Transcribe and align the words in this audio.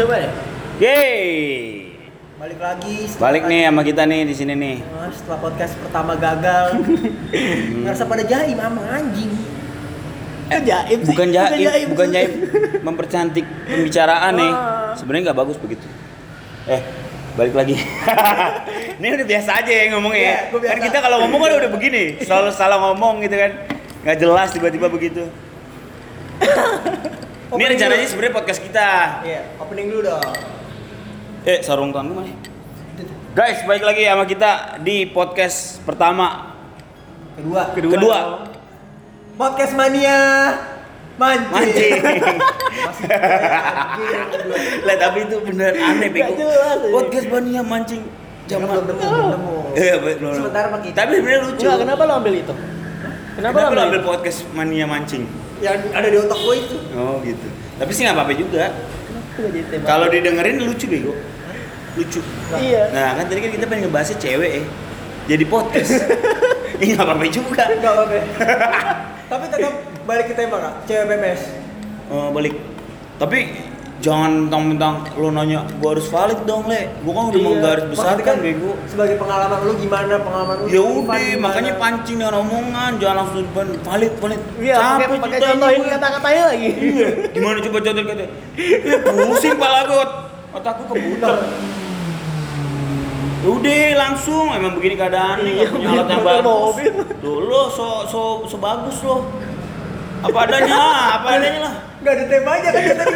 Coba 0.00 0.16
deh. 0.16 0.32
Yeay. 0.80 1.20
Balik 2.40 2.56
lagi. 2.56 2.96
Balik 3.20 3.42
nih 3.52 3.68
sama 3.68 3.84
kita 3.84 4.08
nih 4.08 4.24
di 4.24 4.32
sini 4.32 4.56
nih. 4.56 4.76
Ah, 4.96 5.12
Setelah 5.12 5.38
podcast 5.44 5.76
pertama 5.76 6.16
gagal. 6.16 6.80
Ngerasa 7.84 8.08
pada 8.08 8.24
jaim 8.24 8.56
sama 8.56 8.80
anjing. 8.96 9.28
Eh 10.48 10.60
jaim 10.64 10.98
sih. 11.04 11.12
Bukan 11.12 11.28
jaim, 11.36 11.86
bukan 11.92 12.08
sih. 12.08 12.14
jaim. 12.16 12.30
Mempercantik 12.80 13.44
pembicaraan 13.44 14.40
nih. 14.40 14.52
Ah. 14.56 14.96
Sebenarnya 14.96 15.22
nggak 15.28 15.38
bagus 15.44 15.60
begitu. 15.60 15.84
Eh, 16.64 16.80
balik 17.36 17.52
lagi. 17.52 17.76
ini 19.04 19.06
udah 19.20 19.26
biasa 19.28 19.50
aja 19.60 19.68
ya 19.68 19.84
ngomongnya. 19.92 20.48
Ya. 20.48 20.48
Kan 20.48 20.78
kita 20.80 20.98
kalau 21.04 21.28
ngomong 21.28 21.44
kan 21.44 21.60
udah 21.60 21.70
begini, 21.76 22.24
selalu 22.24 22.48
salah 22.56 22.80
ngomong 22.88 23.20
gitu 23.20 23.36
kan. 23.36 23.52
Nggak 24.00 24.16
jelas 24.16 24.48
tiba-tiba 24.48 24.88
begitu. 24.88 25.28
ini 27.50 27.64
rencananya 27.66 28.06
sebenarnya 28.06 28.34
podcast 28.38 28.60
kita. 28.62 28.88
Iya, 29.26 29.40
opening 29.58 29.86
dulu 29.90 30.00
dong. 30.06 30.22
Eh, 31.42 31.58
sarung 31.66 31.90
tangan 31.90 32.14
mana? 32.14 32.30
Guys, 33.34 33.62
balik 33.66 33.82
lagi 33.82 34.02
sama 34.06 34.24
kita 34.26 34.78
di 34.82 35.06
podcast 35.10 35.82
pertama. 35.82 36.54
Kedua. 37.34 37.62
Kedua. 37.74 37.94
dong. 37.98 38.30
Podcast 39.34 39.72
mania 39.74 40.18
mancing. 41.18 41.50
Mancing. 41.50 41.92
Kedua. 44.30 44.56
lah 44.86 44.96
tapi 45.00 45.18
itu 45.26 45.36
bener 45.42 45.72
aneh 45.74 46.08
bego. 46.12 46.38
Ya. 46.38 46.76
Podcast 46.92 47.26
mania 47.32 47.62
mancing 47.64 48.02
Jangan 48.50 48.66
zaman 48.66 48.82
belum 48.98 49.26
nemu. 49.30 49.56
Iya, 49.78 49.94
belum. 50.02 50.32
Sementara. 50.34 50.66
Tapi 50.74 51.12
sebenarnya 51.22 51.40
lucu. 51.46 51.62
Enggak, 51.62 51.78
kenapa 51.86 52.02
lo 52.02 52.12
ambil 52.18 52.34
itu? 52.34 52.54
Kenapa, 53.38 53.38
Kenapa 53.38 53.58
lo 53.58 53.62
lo 53.62 53.70
ambil? 53.70 53.86
ambil 53.86 54.02
podcast 54.10 54.38
mania 54.58 54.86
mancing? 54.90 55.24
Yang 55.60 55.76
ada 55.92 56.08
di 56.08 56.16
otak 56.16 56.38
gue 56.40 56.56
itu. 56.56 56.76
Oh 56.96 57.16
gitu. 57.20 57.46
Tapi 57.80 57.90
sih 57.92 58.02
nggak 58.04 58.16
apa-apa 58.16 58.32
juga. 58.36 58.64
Nggak? 59.40 59.84
Kalau 59.84 60.06
didengerin 60.08 60.56
lucu 60.64 60.86
bego. 60.88 61.12
Lucu. 61.96 62.20
Iya. 62.56 62.82
Nah 62.92 63.08
kan 63.20 63.24
tadi 63.28 63.40
kan 63.44 63.50
kita 63.52 63.64
pengen 63.68 63.82
ngebahasnya 63.88 64.16
cewek 64.20 64.50
ya. 64.60 64.64
Jadi 65.36 65.44
podcast. 65.46 65.92
Ini 66.80 66.96
nggak 66.96 67.06
apa-apa 67.06 67.26
juga. 67.28 67.62
Enggak 67.68 67.92
apa-apa. 67.92 68.18
Tapi 69.30 69.44
tetap 69.52 69.74
balik 70.08 70.26
ke 70.32 70.34
tema 70.34 70.56
kak. 70.58 70.74
Cewek 70.88 71.04
PMS. 71.06 71.40
Oh, 72.10 72.34
balik. 72.34 72.58
Tapi 73.20 73.38
jangan 74.00 74.48
mentang-mentang 74.48 74.94
lo 75.14 75.28
nanya 75.28 75.60
gua 75.76 75.92
harus 75.92 76.08
valid 76.08 76.40
dong 76.42 76.64
le. 76.64 76.88
Gua 77.00 77.12
kan 77.12 77.24
udah 77.28 77.36
Iya. 77.36 77.46
menggaris 77.46 77.84
besar 77.86 78.04
Maksudnya 78.10 78.24
kan 78.24 78.36
bego. 78.40 78.70
Sebagai 78.84 79.16
pengalaman 79.16 79.58
lu 79.60 79.72
gimana 79.76 80.14
pengalaman 80.18 80.54
lu? 80.56 80.66
ya 80.66 80.80
udah 80.80 81.20
makanya 81.38 81.72
pancing 81.76 82.16
dengan 82.16 82.34
omongan 82.38 82.90
jangan 82.96 83.16
langsung 83.20 83.44
depan 83.44 83.66
valid 83.78 84.12
valid. 84.16 84.40
Iya, 84.56 84.74
Capek 84.74 85.08
pakai 85.20 85.38
contohin 85.42 85.82
kata-katanya 85.86 86.42
lagi. 86.48 86.68
iya 86.72 87.08
gimana 87.28 87.56
coba 87.60 87.78
contohin 87.78 88.06
kata 88.06 88.24
pusing 89.06 89.56
pala 89.56 89.80
gue 89.84 90.04
otakku 90.50 90.82
kebutar 90.88 91.36
Ya 93.40 93.48
udah 93.48 93.84
langsung. 93.98 94.52
Emang 94.52 94.76
begini 94.76 94.96
Iya, 94.96 95.08
nggak 95.40 95.68
punya 95.70 95.88
alat 95.90 96.06
yang 96.06 96.20
bagus. 96.22 96.74
dulu 97.20 97.60
so 97.68 98.04
so 98.04 98.20
so 98.44 98.56
bagus 98.56 99.00
lo. 99.00 99.24
Apa 100.20 100.38
adanya 100.44 100.80
apa 101.16 101.26
adanya 101.34 101.60
lah 101.62 101.74
Gak 102.00 102.12
ada 102.12 102.24
temanya 102.26 102.60
kan 102.66 102.80
dia 102.80 102.94
tadi. 102.94 103.14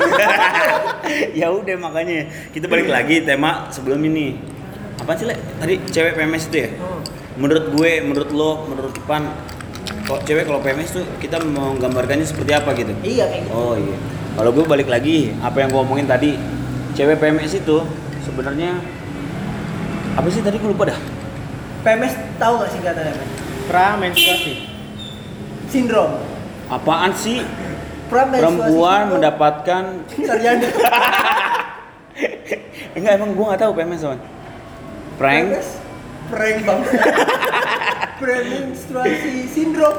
ya 1.40 1.46
udah 1.48 1.76
makanya 1.78 2.18
kita 2.50 2.66
balik 2.66 2.86
lagi 2.86 3.20
tema 3.20 3.68
sebelum 3.68 3.96
ini 4.02 4.36
apa 4.94 5.12
sih 5.14 5.24
le 5.24 5.34
tadi 5.56 5.80
cewek 5.84 6.14
PMS 6.14 6.48
itu 6.48 6.58
ya 6.58 6.68
Hmm. 6.74 7.00
menurut 7.36 7.64
gue 7.70 7.90
menurut 8.00 8.30
lo 8.30 8.50
menurut 8.64 8.92
Ipan 8.94 9.26
kok 10.04 10.22
cewek 10.22 10.44
kalau 10.44 10.60
PMS 10.60 10.90
tuh 10.92 11.04
kita 11.18 11.42
mau 11.42 11.74
gambarkannya 11.74 12.22
seperti 12.22 12.52
apa 12.52 12.70
gitu 12.72 12.92
Iya 13.00 13.24
kayak 13.26 13.42
gitu. 13.42 13.52
oh 13.52 13.74
iya 13.74 13.96
kalau 14.32 14.50
gue 14.50 14.64
balik 14.64 14.86
lagi 14.86 15.34
apa 15.40 15.56
yang 15.58 15.68
gue 15.68 15.80
omongin 15.80 16.04
tadi 16.04 16.38
cewek 16.92 17.18
PMS 17.18 17.58
itu 17.58 17.82
sebenarnya 18.22 18.78
apa 20.14 20.28
sih 20.28 20.40
tadi 20.40 20.56
gue 20.56 20.68
lupa 20.68 20.86
dah 20.86 20.98
PMS 21.82 22.14
tahu 22.36 22.52
gak 22.58 22.70
singkatannya? 22.70 23.12
Mas? 23.12 23.28
Pra 23.64 23.96
menstruasi. 23.96 24.54
Sindrom. 25.66 26.20
apaan 26.66 27.12
sih 27.12 27.42
perempuan 28.14 29.00
mendapatkan 29.10 29.82
sarjana. 30.16 30.64
enggak 32.94 33.12
emang 33.12 33.30
gue 33.32 33.44
nggak 33.44 33.60
tahu 33.60 33.72
PMS 33.72 34.02
apa 34.02 34.16
prank 35.14 35.46
PMS? 35.50 35.68
Prank 36.24 36.56
bang. 36.62 36.80
Premenstruasi 38.14 39.32
sindrom. 39.46 39.96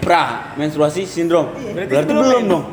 pra 0.00 0.52
menstruasi 0.54 1.04
sindrom 1.04 1.52
Iya. 1.54 1.70
berarti, 1.72 1.92
Berarti 1.94 2.12
belum 2.12 2.38
mens. 2.38 2.50
dong 2.50 2.64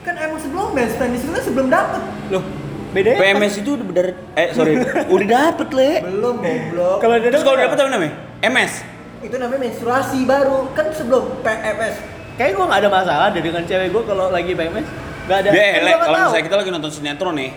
Kan 0.00 0.14
emang 0.16 0.38
sebelum 0.38 0.66
mens, 0.72 0.92
kan 0.94 1.08
sebelum 1.38 1.66
dapet. 1.68 2.00
Loh, 2.28 2.42
bedanya 2.90 3.18
PMS 3.18 3.52
itu 3.58 3.70
udah 3.74 3.86
bener 3.86 4.06
eh 4.32 4.48
sorry 4.52 4.72
udah 5.14 5.26
dapet 5.28 5.68
le 5.70 5.90
Belum 6.02 6.34
goblok. 6.38 6.96
Kalau 6.98 7.14
dia 7.18 7.28
terus 7.28 7.42
kalau 7.42 7.54
udah 7.54 7.64
dapet 7.66 7.78
apa 7.78 7.90
namanya 7.90 8.12
MS 8.40 8.72
Itu 9.18 9.34
namanya 9.36 9.60
menstruasi 9.66 10.18
baru. 10.24 10.58
Kan 10.72 10.86
sebelum 10.92 11.22
PMS. 11.42 11.94
Kayak 12.38 12.54
gue 12.54 12.64
nggak 12.64 12.80
ada 12.80 12.90
masalah 12.90 13.26
deh 13.28 13.42
dengan 13.42 13.62
cewek 13.62 13.90
gue 13.90 14.02
kalau 14.06 14.30
lagi 14.30 14.54
PMS. 14.54 14.86
Gak 15.26 15.38
ada. 15.42 15.48
Deh, 15.50 15.70
Kan 15.74 15.80
nggak 15.82 15.98
kalau 16.00 16.18
misalnya 16.24 16.44
kita 16.46 16.56
lagi 16.56 16.70
nonton 16.70 16.90
sinetron 16.90 17.34
nih 17.34 17.50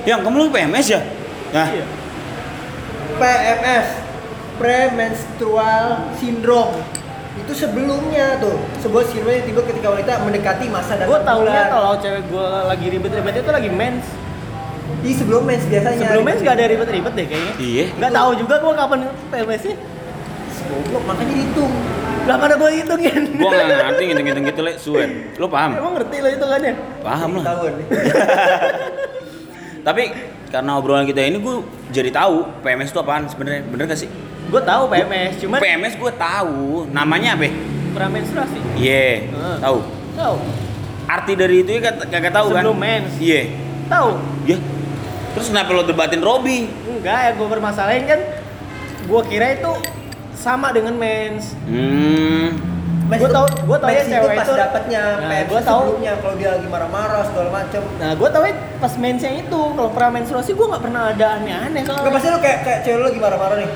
yang 0.00 0.20
kamu 0.22 0.36
lagi 0.38 0.52
PMS 0.54 0.86
ya 0.88 1.00
nah 1.50 1.66
Iya. 1.66 1.84
PMS. 3.16 3.86
Premenstrual 4.56 5.84
syndrome. 6.14 6.76
Itu 7.34 7.52
sebelumnya 7.52 8.38
tuh. 8.38 8.54
Sebuah 8.78 9.04
sindrom 9.04 9.32
yang 9.32 9.42
timbul 9.42 9.64
ketika 9.64 9.88
wanita 9.88 10.12
mendekati 10.20 10.68
masa 10.68 10.94
dan 10.94 11.08
Gue 11.08 11.18
bulan. 11.18 11.66
kalau 11.66 11.92
cewek 11.96 12.22
gue 12.28 12.48
lagi 12.64 12.86
ribet-ribet 12.86 13.34
itu 13.40 13.50
lagi 13.50 13.70
mens. 13.72 14.04
Di 15.00 15.10
sebelum 15.10 15.42
mens 15.42 15.64
biasanya. 15.64 16.06
Sebelum 16.06 16.22
mens 16.22 16.40
gak 16.40 16.54
ada 16.54 16.64
ribet-ribet 16.66 17.12
deh 17.16 17.26
kayaknya. 17.26 17.54
iya 17.58 17.84
Gak 17.98 18.12
tahu 18.12 18.30
juga 18.36 18.54
gue 18.60 18.72
kapan 18.74 18.98
PMS 19.32 19.62
nya. 19.64 19.76
Goblok, 20.70 21.02
makanya 21.02 21.32
dihitung. 21.34 21.72
Lah 22.20 22.36
pada 22.36 22.54
gue 22.54 22.70
hitungin. 22.74 23.22
gua 23.34 23.48
nggak 23.50 23.86
ngerti 23.86 24.02
ngitung-ngitung 24.04 24.44
gitu 24.46 24.60
le 24.60 24.72
suwen 24.76 25.10
lo 25.34 25.46
paham 25.46 25.70
Emang 25.74 25.92
ngerti 25.94 26.16
lo 26.18 26.28
hitungannya? 26.28 26.72
paham 27.00 27.30
lah 27.34 27.44
Tahun. 27.46 27.72
tapi 29.80 30.02
karena 30.46 30.70
obrolan 30.76 31.04
kita 31.04 31.20
ini 31.22 31.38
gue 31.38 31.56
jadi 31.88 32.10
tahu 32.10 32.44
PMS 32.60 32.90
itu 32.90 32.98
apaan 32.98 33.24
sebenarnya 33.26 33.64
bener 33.64 33.84
gak 33.86 33.96
sih 33.98 34.10
Gue 34.46 34.60
tahu 34.60 34.90
PMS, 34.90 35.38
cuman 35.38 35.58
PMS 35.58 35.94
gue 35.94 36.12
tahu 36.12 36.58
namanya 36.90 37.32
apa 37.34 37.48
pra 37.90 38.06
menstruasi. 38.06 38.58
iya 38.76 39.30
Ah. 39.32 39.56
tahu 39.60 39.78
Tahu. 40.12 40.36
arti 41.06 41.32
dari 41.34 41.56
itu 41.60 41.70
ya 41.70 41.80
kagak 41.84 42.06
kagak 42.08 42.32
tahu 42.32 42.46
kan 42.50 42.62
Sebelum 42.62 42.76
mens. 42.76 43.12
iya 43.16 43.40
Tahu. 43.88 44.08
ya 44.44 44.56
terus 45.32 45.46
kenapa 45.48 45.70
lo 45.70 45.82
debatin 45.82 46.20
Robi 46.20 46.66
Enggak 46.84 47.18
ya 47.18 47.30
gue 47.32 47.48
bermasalahin 47.48 48.04
kan. 48.04 48.20
Gue 49.02 49.20
kira 49.24 49.54
itu 49.54 49.72
sama 50.40 50.72
dengan 50.72 50.96
mens. 50.96 51.52
hmm 51.62 52.48
Mens 53.02 53.18
Gua 53.18 53.26
itu- 53.26 53.34
tau- 53.34 53.62
gua 53.64 53.76
tau 53.76 53.88
ya 53.88 53.92
mens 53.92 54.00
itu 54.00 54.14
cewek 54.14 54.30
pas 54.32 54.46
itu- 54.46 54.54
dapatnya, 54.56 55.02
Nah, 55.20 55.36
itu 55.36 55.54
tau. 55.60 55.80
sebelumnya 55.82 56.12
kalau 56.16 56.34
dia 56.36 56.50
lagi 56.52 56.66
marah-marah 56.66 57.22
segala 57.24 57.48
macem. 57.52 57.82
Nah 57.98 58.10
gue 58.14 58.28
tau 58.30 58.42
ya 58.42 58.52
pas 58.78 58.92
mensnya 58.96 59.32
itu 59.36 59.60
kalau 59.68 59.90
pra 59.90 60.06
menstruasi 60.08 60.50
gue 60.52 60.62
nggak 60.64 60.78
pernah 60.80 61.02
ada 61.08 61.26
aneh-aneh 61.36 61.80
Enggak 61.80 61.90
soalnya. 61.92 62.14
pasti 62.14 62.28
lu 62.28 62.38
kayak 62.38 62.58
kayak 62.62 62.78
cewek 62.80 62.96
lu 62.96 63.04
lagi 63.04 63.18
marah-marah 63.18 63.56
nih. 63.58 63.70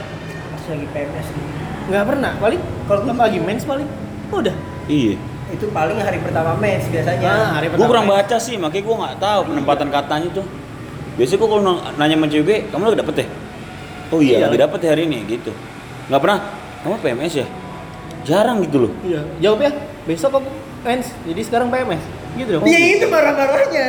Pas 0.48 0.64
lagi 0.68 0.86
PMS 0.88 1.26
nih. 1.28 1.44
Nggak 1.84 2.04
pernah. 2.06 2.32
Paling 2.38 2.60
Kalau 2.84 3.00
gua- 3.02 3.18
lagi 3.20 3.38
mens 3.40 3.64
paling 3.64 3.88
udah. 4.30 4.54
iya 4.86 5.14
Itu 5.46 5.66
paling 5.68 5.98
hari 5.98 6.18
pertama 6.20 6.50
mens 6.54 6.84
biasanya. 6.86 7.26
Nah, 7.28 7.50
hari 7.52 7.66
gue 7.66 7.74
pertama 7.74 7.90
kurang 7.90 8.06
mens. 8.06 8.16
baca 8.16 8.36
sih 8.38 8.54
makanya 8.54 8.84
gue 8.84 8.96
nggak 8.96 9.16
tahu 9.18 9.40
penempatan 9.44 9.88
katanya 9.92 10.28
tuh 10.32 10.46
biasanya 11.14 11.38
gue 11.38 11.48
kalau 11.48 11.62
nanya 11.92 12.16
sama 12.16 12.26
cewek 12.28 12.60
kamu 12.68 12.82
lagi 12.84 12.98
dapet 13.00 13.14
ya 13.16 13.26
oh 14.08 14.20
iya, 14.20 14.30
Iya. 14.32 14.44
lagi 14.46 14.58
dapet 14.60 14.78
ya 14.78 14.90
hari 14.90 15.02
ini 15.04 15.18
gitu 15.28 15.50
nggak 16.06 16.20
pernah 16.20 16.38
kamu 16.80 16.96
PMS 16.98 17.34
ya 17.36 17.46
jarang 18.22 18.60
gitu 18.60 18.88
loh 18.88 18.92
Iya. 19.00 19.20
Jawab 19.40 19.60
ya. 19.60 19.70
Besok 20.04 20.32
aku 20.34 20.48
mens. 20.82 21.08
Jadi 21.22 21.40
sekarang 21.40 21.68
PMS. 21.68 22.00
Gitu 22.34 22.50
dong. 22.50 22.62
Iya 22.62 22.78
itu 22.94 23.06
marah-marahnya. 23.06 23.88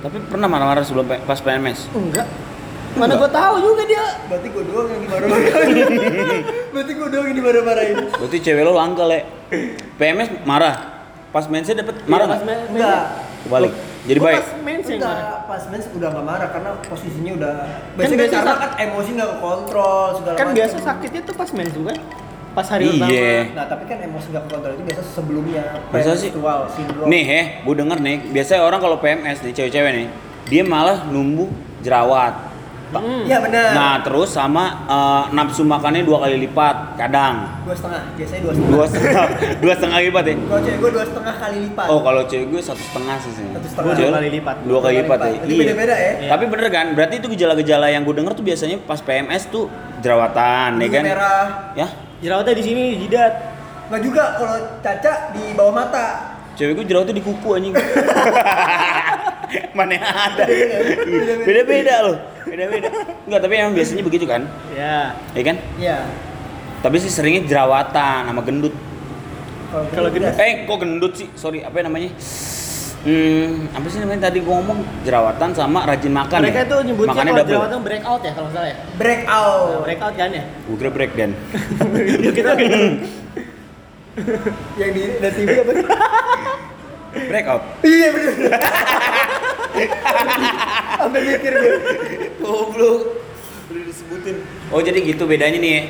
tapi 0.00 0.16
pernah 0.24 0.48
marah-marah 0.48 0.80
sebelum 0.80 1.04
pas 1.04 1.36
PMS 1.36 1.88
Enggak. 1.90 2.24
Mana 2.90 3.12
Enggak. 3.12 3.20
gue 3.20 3.30
tahu 3.30 3.54
juga 3.60 3.82
dia. 3.84 4.04
Berarti 4.26 4.48
gua 4.48 4.64
doang 4.64 4.88
yang 4.88 5.00
dimarah-marahin. 5.00 5.76
Berarti 6.72 6.92
gua 6.94 7.08
doang 7.08 7.26
yang 7.26 7.36
dimarah-marahin. 7.36 7.96
berarti 8.10 8.38
cewek 8.40 8.62
lo 8.62 8.72
langka 8.72 9.04
le 9.04 9.18
PMS 9.94 10.28
marah 10.42 10.74
pas 11.28 11.44
mensnya 11.46 11.78
dapet 11.78 12.00
marah 12.04 12.26
Iya, 12.26 12.36
nggak 12.40 12.58
Enggak. 12.70 13.02
kebalik 13.42 13.72
jadi 14.02 14.16
Gua 14.16 14.26
baik 14.26 14.40
Pas 14.40 14.50
mens 14.60 14.84
yang 14.86 14.98
marah. 14.98 15.12
Enggak, 15.12 15.38
pas 15.44 15.62
mens 15.66 15.86
udah 15.90 16.08
gak 16.10 16.24
marah 16.24 16.48
karena 16.50 16.70
posisinya 16.82 17.32
udah 17.34 17.52
biasanya 17.94 18.18
biasa 18.18 18.34
karena 18.34 18.54
kan 18.56 18.70
emosi 18.80 19.10
nggak 19.12 19.32
kontrol 19.38 20.04
segala 20.14 20.34
Kan 20.34 20.48
biasa 20.50 20.76
sakitnya 20.78 21.20
tuh 21.22 21.34
pas 21.34 21.50
mens 21.50 21.70
tuh 21.70 21.84
kan. 21.84 21.98
Pas 22.50 22.66
hari 22.66 22.82
Iya. 22.82 22.98
pertama. 22.98 23.54
Nah, 23.54 23.66
tapi 23.68 23.84
kan 23.86 23.98
emosi 24.02 24.26
nggak 24.28 24.44
kontrol 24.44 24.72
itu 24.72 24.82
biasa 24.84 25.02
sebelumnya 25.06 25.64
Masa 25.86 26.12
sih? 26.14 26.30
syndrome. 26.68 27.06
nih 27.06 27.24
eh 27.30 27.44
gue 27.60 27.74
denger 27.76 27.98
nih 28.00 28.16
biasanya 28.28 28.60
orang 28.60 28.80
kalau 28.80 28.96
PMS 28.98 29.38
nih 29.40 29.52
cewek-cewek 29.52 29.92
nih 29.94 30.08
dia 30.46 30.62
malah 30.64 31.06
numbuh 31.06 31.46
jerawat 31.78 32.49
Hmm. 32.90 33.22
Iya 33.22 33.38
benar. 33.38 33.70
Nah, 33.70 33.94
terus 34.02 34.28
sama 34.28 34.64
eh, 34.84 35.22
nafsu 35.30 35.62
makannya 35.62 36.02
dua 36.02 36.26
kali 36.26 36.42
lipat 36.42 36.98
kadang. 36.98 37.46
dua 37.62 37.70
setengah, 37.72 38.02
biasanya 38.18 38.40
dua 38.42 38.52
setengah. 38.52 38.70
Dua 38.74 38.84
setengah, 38.90 39.26
dua 39.62 39.72
setengah 39.78 39.98
lipat 40.02 40.24
ya. 40.26 40.34
Kalau 40.34 40.60
cewek 40.60 40.78
gue 40.78 40.90
dua 40.90 41.04
setengah 41.06 41.34
kali 41.38 41.56
lipat. 41.70 41.86
Oh, 41.86 42.00
kalau 42.02 42.22
cewek 42.26 42.46
gue 42.50 42.60
satu 42.60 42.82
setengah 42.82 43.16
sih. 43.22 43.32
sih. 43.32 43.46
Satu 43.46 43.68
setengah. 43.70 43.94
Dua 43.94 44.10
kali 44.10 44.28
lipat. 44.34 44.56
Dua 44.66 44.78
kali 44.82 44.94
lipat 44.98 45.18
ya. 45.20 45.30
Berarti 45.30 45.54
beda-beda 45.54 45.94
ya. 45.94 46.12
Iya. 46.18 46.30
Tapi 46.34 46.44
bener 46.50 46.68
kan? 46.68 46.86
Berarti 46.92 47.14
itu 47.16 47.28
gejala-gejala 47.30 47.86
yang 47.88 48.02
gue 48.02 48.14
denger 48.18 48.32
tuh 48.34 48.42
biasanya 48.42 48.76
pas 48.82 48.98
PMS 48.98 49.42
tuh 49.48 49.70
jerawatan, 50.00 50.70
ya 50.76 50.86
Bulu 50.88 50.96
kan? 50.98 51.04
merah. 51.06 51.46
Ya, 51.72 51.86
Jerawatnya 52.20 52.52
di 52.52 52.64
sini 52.64 52.82
di 52.92 53.06
jidat. 53.06 53.32
Nggak 53.86 54.02
juga 54.02 54.22
kalau 54.34 54.56
caca 54.80 55.12
di 55.30 55.42
bawah 55.54 55.72
mata. 55.72 56.06
cewek 56.52 56.76
gue 56.76 56.86
jerawatnya 56.86 57.16
di 57.16 57.24
kuku 57.24 57.48
anjing. 57.54 57.72
Mana 59.76 59.96
ada? 59.98 60.44
Beda-beda 61.40 61.94
loh. 62.04 62.16
Beda-beda. 62.46 62.88
Enggak, 63.26 63.40
tapi 63.42 63.52
emang 63.56 63.74
biasanya 63.74 64.02
begitu 64.02 64.24
kan? 64.24 64.42
Ya. 64.72 65.12
Ya 65.34 65.42
kan? 65.42 65.56
Iya. 65.76 65.98
Tapi 66.80 66.96
sih 66.96 67.12
seringnya 67.12 67.44
jerawatan 67.44 68.20
sama 68.26 68.40
gendut. 68.40 68.74
Kalau 69.70 70.08
gendut. 70.08 70.32
Eh, 70.34 70.64
kok 70.64 70.78
gendut 70.78 71.12
sih? 71.14 71.28
Sorry, 71.34 71.60
apa 71.60 71.76
namanya? 71.80 72.08
Hmm, 73.00 73.64
apa 73.72 73.86
sih 73.88 73.96
namanya 73.96 74.28
tadi 74.28 74.44
gua 74.44 74.60
ngomong 74.60 74.84
jerawatan 75.08 75.56
sama 75.56 75.88
rajin 75.88 76.12
makan 76.12 76.44
Mereka 76.44 76.52
ya? 76.54 76.68
itu 76.68 76.76
nyebutnya 76.84 77.08
Makannya 77.08 77.32
kalau 77.32 77.40
double. 77.40 77.52
jerawatan 77.56 77.80
breakout 77.80 78.20
ya 78.20 78.32
kalau 78.36 78.44
nggak 78.44 78.56
salah 78.60 78.68
ya. 78.68 78.76
breakout. 78.94 79.68
Nah, 79.72 79.80
breakout 79.80 80.14
kan 80.14 80.30
ya. 80.30 80.44
Gua 80.68 80.76
kira 80.76 80.90
break 80.92 81.12
dan. 81.16 81.30
Kita. 82.28 82.50
Yang 84.76 84.90
di 84.92 85.02
di 85.16 85.28
TV 85.32 85.48
apa? 85.56 85.72
sih? 85.72 85.86
Breakout. 87.24 87.62
iya 87.82 88.08
bener. 88.12 88.32
Sampai 91.00 91.20
mikir 91.24 91.52
gue. 91.52 91.76
Goblok. 92.38 93.00
Udah 93.66 93.82
disebutin. 93.82 94.36
Oh, 94.68 94.80
jadi 94.80 94.98
gitu 95.00 95.24
bedanya 95.24 95.56
nih 95.56 95.70
ya. 95.70 95.82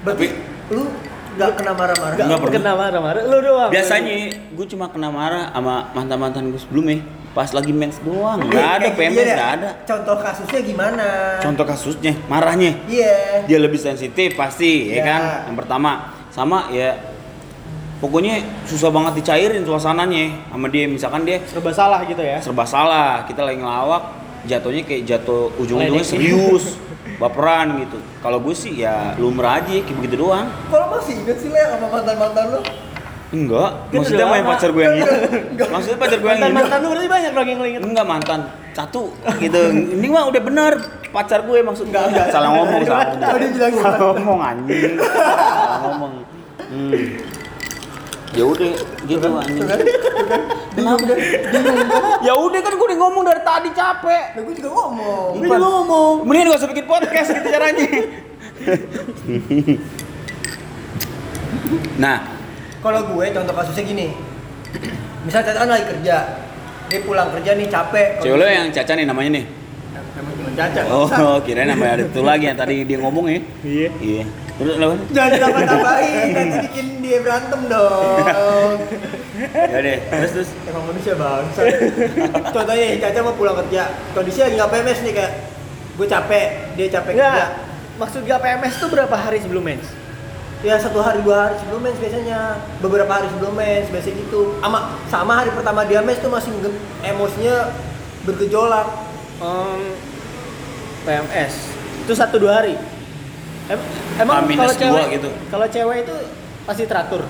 Berarti 0.00 0.26
lu 0.68 0.82
nggak 1.34 1.50
kena 1.54 1.72
marah-marah. 1.72 2.14
Gak 2.14 2.26
Nggak 2.26 2.40
pernah. 2.40 2.54
kena 2.56 2.72
marah-marah. 2.74 3.22
Lu 3.24 3.36
doang. 3.38 3.70
Biasanya 3.70 4.14
gue 4.48 4.66
cuma 4.68 4.86
kena 4.88 5.08
marah 5.08 5.50
sama 5.50 5.74
mantan-mantan 5.92 6.48
gue 6.48 6.58
sebelumnya 6.58 6.98
pas 7.30 7.46
lagi 7.48 7.70
mens 7.70 8.00
doang. 8.00 8.40
Nggak 8.40 8.68
ada 8.74 8.86
Eh, 8.88 8.92
PMS, 8.92 9.14
iya 9.16 9.34
nggak 9.36 9.52
ada. 9.54 9.68
Contoh 9.84 10.16
kasusnya 10.18 10.60
gimana? 10.60 11.06
Contoh 11.38 11.64
kasusnya, 11.64 12.12
marahnya. 12.26 12.74
Iya. 12.84 13.46
Dia 13.46 13.58
lebih 13.60 13.78
sensitif 13.78 14.34
pasti, 14.34 14.90
ya 14.90 14.96
Ya. 14.96 15.02
kan? 15.04 15.20
Yang 15.46 15.56
pertama, 15.56 15.90
sama 16.28 16.66
ya 16.68 16.98
pokoknya 17.98 18.42
susah 18.66 18.90
banget 18.90 19.22
dicairin 19.22 19.62
suasananya 19.62 20.50
sama 20.50 20.66
dia. 20.70 20.84
Misalkan 20.86 21.22
dia 21.26 21.42
serba 21.46 21.70
salah 21.74 22.00
gitu 22.06 22.22
ya. 22.22 22.38
serba 22.42 22.64
salah 22.64 23.26
kita 23.26 23.42
lagi 23.44 23.58
ngelawak 23.60 24.02
jatuhnya 24.46 24.82
kayak 24.86 25.02
jatuh 25.04 25.50
ujung-ujungnya 25.58 26.06
serius 26.06 26.78
baperan 27.18 27.82
gitu. 27.82 27.98
Kalau 28.22 28.38
gue 28.38 28.54
sih 28.54 28.78
ya 28.78 29.18
lumrah 29.18 29.58
aja 29.58 29.70
kayak 29.82 29.96
begitu 29.98 30.22
doang. 30.22 30.46
Kalau 30.70 30.86
masih 30.94 31.18
inget 31.18 31.36
sih 31.42 31.50
le 31.50 31.62
sama 31.66 31.86
mantan-mantan 31.90 32.44
lu? 32.54 32.60
enggak 33.28 33.92
Kan 33.92 34.00
maksudnya 34.00 34.24
main 34.24 34.40
pacar 34.40 34.72
gue 34.72 34.82
yang 34.88 34.96
itu 35.04 35.16
maksudnya 35.68 35.98
pacar 36.00 36.16
gue 36.16 36.30
yang 36.32 36.40
Mantan 36.40 36.48
ini 36.48 36.56
mantan 36.64 36.78
lu 36.80 36.88
berarti 36.96 37.08
banyak 37.12 37.32
lagi 37.36 37.50
yang 37.52 37.60
lu 37.60 37.66
inget. 37.68 37.80
enggak 37.84 38.06
mantan. 38.08 38.40
Satu 38.72 39.02
gitu. 39.36 39.60
Ini 40.00 40.06
mah 40.08 40.24
udah 40.32 40.42
bener 40.42 40.72
pacar 41.12 41.44
gue 41.44 41.58
maksud 41.60 41.92
enggak 41.92 42.08
enggak. 42.08 42.26
Salah 42.32 42.50
ngomong 42.56 42.80
salah 42.88 43.04
ngomong. 43.12 43.40
gitu. 43.52 43.58
salah 43.84 43.98
ngomong 44.00 44.38
anjing. 44.40 44.96
Salah 44.96 45.78
ngomong. 45.84 46.12
Hmm. 46.68 47.04
Ya 48.36 48.44
udah 48.44 48.70
gitu 49.08 49.28
anjing 49.40 49.64
ya 52.20 52.32
udah 52.36 52.60
kan 52.60 52.72
gue 52.76 52.86
udah 52.92 52.98
ngomong 53.00 53.24
dari 53.24 53.42
tadi 53.42 53.70
capek 53.72 54.24
Nah, 54.38 54.46
gue 54.46 54.54
juga 54.54 54.70
ngomong. 54.70 55.28
Gue 55.34 55.50
juga 55.50 55.58
ngomong. 55.58 56.14
Mendingan 56.22 56.54
gak 56.54 56.60
usah 56.62 56.70
bikin 56.70 56.86
podcast 56.86 57.28
gitu 57.34 57.48
caranya. 57.50 57.86
nah, 62.02 62.18
Kalau 62.78 63.00
gue 63.10 63.24
contoh 63.34 63.54
kasusnya 63.58 63.82
gini. 63.82 64.14
Misal 65.26 65.42
Caca 65.42 65.66
kan 65.66 65.74
lagi 65.74 65.90
kerja. 65.90 66.16
Dia 66.86 67.00
pulang 67.02 67.34
kerja 67.34 67.58
nih 67.58 67.66
capek. 67.66 68.22
cewek 68.22 68.38
lo 68.38 68.46
yang 68.46 68.70
Caca 68.70 68.92
nih 68.94 69.06
namanya 69.10 69.42
nih. 69.42 69.44
Emang 70.18 70.34
cuma 70.38 70.50
Caca. 70.54 70.80
Oh, 70.86 71.38
kirain 71.42 71.66
namanya 71.66 71.92
ada 71.98 72.04
itu 72.06 72.20
lagi 72.22 72.44
yang 72.46 72.58
tadi 72.58 72.86
dia 72.86 72.98
ngomong 73.02 73.26
ya. 73.26 73.40
Iya. 73.66 73.90
Iya. 73.98 74.22
Terus? 74.58 74.74
Jangan 75.14 75.30
ditambah-tambahin, 75.38 76.26
nanti 76.34 76.56
bikin 76.66 76.86
dia 76.98 77.18
berantem 77.22 77.60
dong. 77.70 78.76
Ya 79.54 79.78
deh, 79.78 79.98
terus 80.10 80.30
terus. 80.34 80.50
Emang 80.66 80.82
manusia 80.90 81.14
bangsa. 81.14 81.60
Contohnya 82.50 82.84
nih, 82.90 82.98
Caca 82.98 83.18
mau 83.22 83.38
pulang 83.38 83.54
kerja, 83.62 83.86
kondisinya 84.18 84.50
lagi 84.50 84.56
nggak 84.58 84.70
PMS 84.74 84.98
nih 85.06 85.12
kayak 85.14 85.32
gue 85.98 86.06
capek, 86.10 86.46
dia 86.74 86.86
capek 86.90 87.12
kerja. 87.14 87.30
Enggak. 87.30 87.50
Maksud 87.98 88.20
gak 88.30 88.38
PMS 88.38 88.74
tuh 88.78 88.88
berapa 88.94 89.16
hari 89.18 89.42
sebelum 89.42 89.62
mens? 89.66 89.90
Ya 90.62 90.78
satu 90.78 91.02
hari 91.02 91.22
dua 91.22 91.50
hari 91.50 91.56
sebelum 91.62 91.82
mens 91.82 91.98
biasanya, 91.98 92.58
beberapa 92.78 93.10
hari 93.10 93.26
sebelum 93.30 93.54
mens 93.54 93.86
biasanya 93.90 94.22
gitu. 94.26 94.58
Sama 94.62 94.78
sama 95.10 95.32
hari 95.38 95.50
pertama 95.54 95.86
dia 95.86 96.02
mens 96.02 96.18
tuh 96.18 96.30
masih 96.30 96.50
emosinya 97.02 97.74
bergejolak. 98.22 98.86
Em, 99.38 99.94
PMS 101.06 101.54
itu 102.06 102.12
satu 102.14 102.42
dua 102.42 102.62
hari. 102.62 102.74
Em- 103.68 103.88
emang 104.16 104.34
A 104.36 104.42
minus 104.44 104.72
kalau 104.72 104.74
cewek 104.80 105.06
gitu. 105.20 105.28
Kalau 105.48 105.66
cewek 105.68 105.96
itu 106.04 106.14
pasti 106.64 106.82
teratur. 106.88 107.22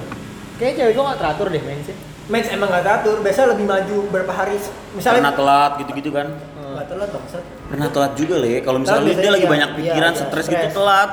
Kayaknya 0.59 0.75
cewek 0.79 0.93
gua 0.95 1.05
nggak 1.11 1.21
teratur 1.21 1.47
deh 1.51 1.63
mensnya. 1.63 1.97
Mens 2.29 2.47
emang 2.53 2.69
nggak 2.69 2.85
teratur, 2.85 3.17
biasa 3.25 3.41
lebih 3.49 3.65
maju 3.65 3.97
berapa 4.13 4.33
hari. 4.33 4.57
Pernah 4.61 4.95
Misalnya 4.95 5.33
telat 5.33 5.73
gitu-gitu 5.81 6.11
kan. 6.13 6.29
nggak 6.69 6.87
telat 6.87 7.09
dong, 7.11 7.25
Sat. 7.27 7.43
Pernah 7.73 7.89
telat 7.91 8.13
juga 8.15 8.35
le. 8.39 8.61
Kalau 8.61 8.79
misalnya 8.79 9.03
Telat 9.09 9.19
dia 9.19 9.31
lagi 9.33 9.41
biasanya 9.41 9.51
banyak 9.51 9.69
iya, 9.69 9.79
pikiran, 9.81 10.13
iya, 10.13 10.21
stres 10.21 10.45
stres. 10.47 10.55
gitu 10.55 10.67
telat. 10.79 11.11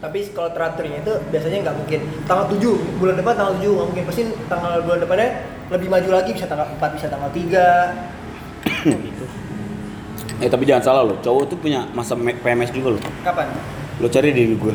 Tapi 0.00 0.18
kalau 0.36 0.50
teraturnya 0.52 0.98
itu 1.00 1.12
biasanya 1.30 1.58
nggak 1.64 1.76
mungkin 1.80 2.00
tanggal 2.24 2.44
7 2.50 3.00
bulan 3.00 3.14
depan 3.14 3.32
tanggal 3.36 3.54
7 3.56 3.72
nggak 3.72 3.88
mungkin 3.88 4.04
pasti 4.04 4.22
tanggal 4.48 4.72
bulan 4.84 4.98
depannya 5.00 5.28
lebih 5.72 5.88
maju 5.88 6.08
lagi 6.12 6.30
bisa 6.32 6.44
tanggal 6.44 6.66
4 6.66 6.96
bisa 6.96 7.06
tanggal 7.08 7.30
3 7.30 7.94
gitu. 8.84 9.24
Eh 10.42 10.50
tapi 10.50 10.66
jangan 10.66 10.82
salah 10.82 11.02
loh, 11.06 11.16
cowok 11.22 11.46
tuh 11.46 11.56
punya 11.56 11.86
masa 11.94 12.18
PMS 12.18 12.74
juga 12.74 12.98
loh. 12.98 13.02
kapan? 13.22 13.48
Lo 13.96 14.06
cari 14.06 14.30
diri 14.30 14.54
gue. 14.54 14.74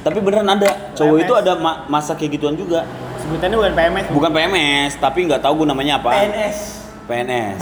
Tapi 0.00 0.18
beneran 0.18 0.46
ada, 0.48 0.94
cowok 0.94 1.14
PMS. 1.16 1.24
itu 1.24 1.34
ada 1.34 1.52
ma- 1.56 1.82
masa 1.86 2.14
kayak 2.14 2.30
gituan 2.32 2.54
juga. 2.54 2.86
Sebutannya 3.18 3.56
bukan 3.56 3.72
PMS. 3.74 4.04
Bukan 4.08 4.30
PMS, 4.30 4.92
tapi 4.96 5.18
nggak 5.24 5.40
tahu 5.40 5.52
gue 5.58 5.68
namanya 5.68 5.98
apa. 5.98 6.10
PNS 6.12 6.58
PNS. 7.04 7.58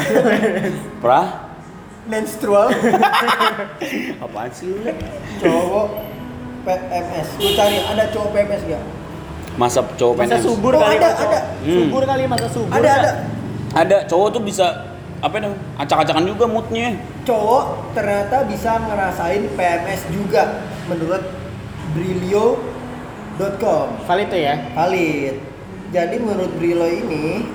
Pra? 0.99 1.23
menstrual 2.05 2.69
Apaan 4.21 4.53
sih 4.53 4.69
lu? 4.69 4.77
Cowok 5.39 5.87
PMS 6.63 7.29
gue 7.35 7.53
cari 7.55 7.77
ada 7.83 8.05
cowok 8.07 8.29
PMS 8.31 8.63
gak? 8.67 8.83
Masa 9.55 9.81
cowok 9.91 10.15
Masa 10.19 10.37
PNS. 10.37 10.45
subur 10.45 10.73
Oh, 10.73 10.81
kali 10.81 10.97
ada, 10.99 11.09
ada. 11.15 11.39
Hmm. 11.61 11.77
Subur 11.81 12.03
kali 12.05 12.23
masa 12.27 12.47
subur. 12.47 12.69
ada 12.71 12.91
ada 12.93 13.11
Ada 13.75 13.97
cowok 14.05 14.29
tuh 14.31 14.43
bisa 14.43 14.67
apa 15.25 15.41
namanya? 15.41 15.61
Acak-acakan 15.81 16.25
juga 16.29 16.45
moodnya. 16.45 17.01
cowok 17.25 17.97
ternyata 17.97 18.45
bisa 18.45 18.77
ngerasain 18.77 19.49
PMS 19.57 20.03
juga 20.13 20.61
menurut 20.85 21.25
brilio.com 21.97 23.87
Valid 24.05 24.29
tuh 24.29 24.37
ya. 24.37 24.55
valid 24.77 25.35
jadi 25.89 26.17
menurut 26.19 26.51
Brilio 26.59 26.91
ini 26.91 27.47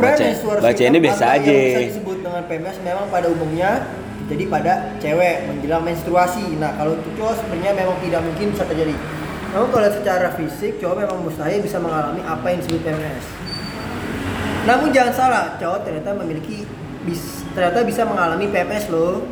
Baca- 0.00 0.24
bacainnya 0.64 0.96
syndrome 0.96 1.04
biasa 1.04 1.24
aja. 1.36 1.44
yang 1.44 1.68
bisa 1.68 1.80
disebut 1.92 2.18
dengan 2.24 2.42
PMS 2.48 2.76
memang 2.80 3.06
pada 3.12 3.28
umumnya 3.28 3.84
jadi 4.26 4.44
pada 4.48 4.72
cewek 4.96 5.36
menjelang 5.46 5.84
menstruasi 5.84 6.56
nah 6.56 6.72
kalau 6.74 6.96
untuk 6.96 7.12
cowok 7.14 7.36
sebenarnya 7.36 7.76
memang 7.76 8.00
tidak 8.00 8.24
mungkin 8.24 8.46
bisa 8.50 8.64
terjadi 8.64 8.96
namun 9.52 9.68
kalau 9.68 9.88
secara 9.92 10.32
fisik 10.32 10.80
cowok 10.80 11.04
memang 11.04 11.20
mustahil 11.20 11.60
bisa 11.60 11.76
mengalami 11.76 12.24
apa 12.24 12.46
yang 12.48 12.58
disebut 12.58 12.80
PMS 12.80 13.24
namun 14.70 14.94
jangan 14.94 15.12
salah 15.12 15.44
cowok 15.58 15.82
ternyata 15.82 16.14
memiliki 16.14 16.62
bis, 17.02 17.42
ternyata 17.50 17.82
bisa 17.82 18.06
mengalami 18.06 18.46
PMS 18.46 18.86
loh 18.88 19.26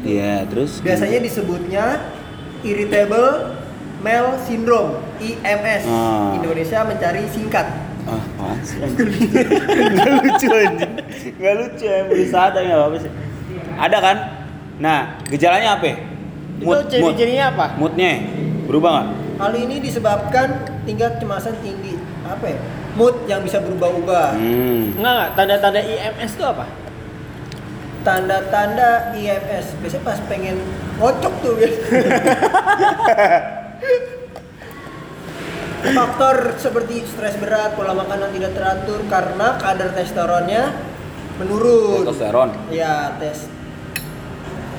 Iya, 0.00 0.48
terus 0.48 0.80
biasanya 0.80 1.20
disebutnya 1.20 1.84
irritable 2.60 3.52
male 4.00 4.32
syndrome 4.42 4.96
IMS 5.20 5.84
Ah. 5.84 6.32
Indonesia 6.34 6.82
mencari 6.82 7.22
singkat 7.28 7.68
Ah? 8.08 8.56
Nggak 9.92 10.08
lucu 10.16 10.48
anjing. 10.48 10.92
Nggak 11.36 11.54
lucu 11.54 11.84
ya, 11.84 12.00
berusaha 12.08 12.46
tapi 12.48 12.64
nggak 12.66 12.80
apa-apa 12.80 12.96
sih. 12.96 13.12
Ada 13.76 13.98
kan? 14.00 14.16
Nah, 14.80 14.98
gejalanya 15.28 15.76
apa? 15.76 15.84
Itu 16.58 16.76
ciri-cirinya 16.88 17.44
apa? 17.54 17.66
Moodnya 17.76 18.24
berubah 18.66 18.90
nggak? 18.90 19.08
hal 19.40 19.52
ini 19.56 19.80
disebabkan 19.80 20.48
tingkat 20.84 21.16
kecemasan 21.16 21.56
tinggi 21.64 21.96
apa 22.22 22.44
ya 22.44 22.60
mood 22.94 23.14
yang 23.26 23.42
bisa 23.42 23.58
berubah-ubah 23.58 24.34
Hmm. 24.34 24.96
Enggak 24.98 25.12
enggak, 25.12 25.30
tanda-tanda 25.36 25.80
IMS 25.80 26.32
itu 26.34 26.44
apa? 26.44 26.66
tanda-tanda 28.00 29.12
IMS 29.12 29.76
biasanya 29.76 30.02
pas 30.02 30.16
pengen 30.24 30.56
ngocok 30.96 31.34
tuh 31.44 31.52
biasa 31.52 31.76
faktor 35.96 36.36
seperti 36.56 37.04
stres 37.04 37.36
berat 37.36 37.76
pola 37.76 37.92
makanan 37.92 38.32
tidak 38.32 38.52
teratur 38.52 39.00
karena 39.04 39.56
kadar 39.56 39.92
testosteronnya 39.92 40.62
menurun 41.36 42.04
Testosteron. 42.04 42.48
ya 42.68 43.16
tes 43.16 43.48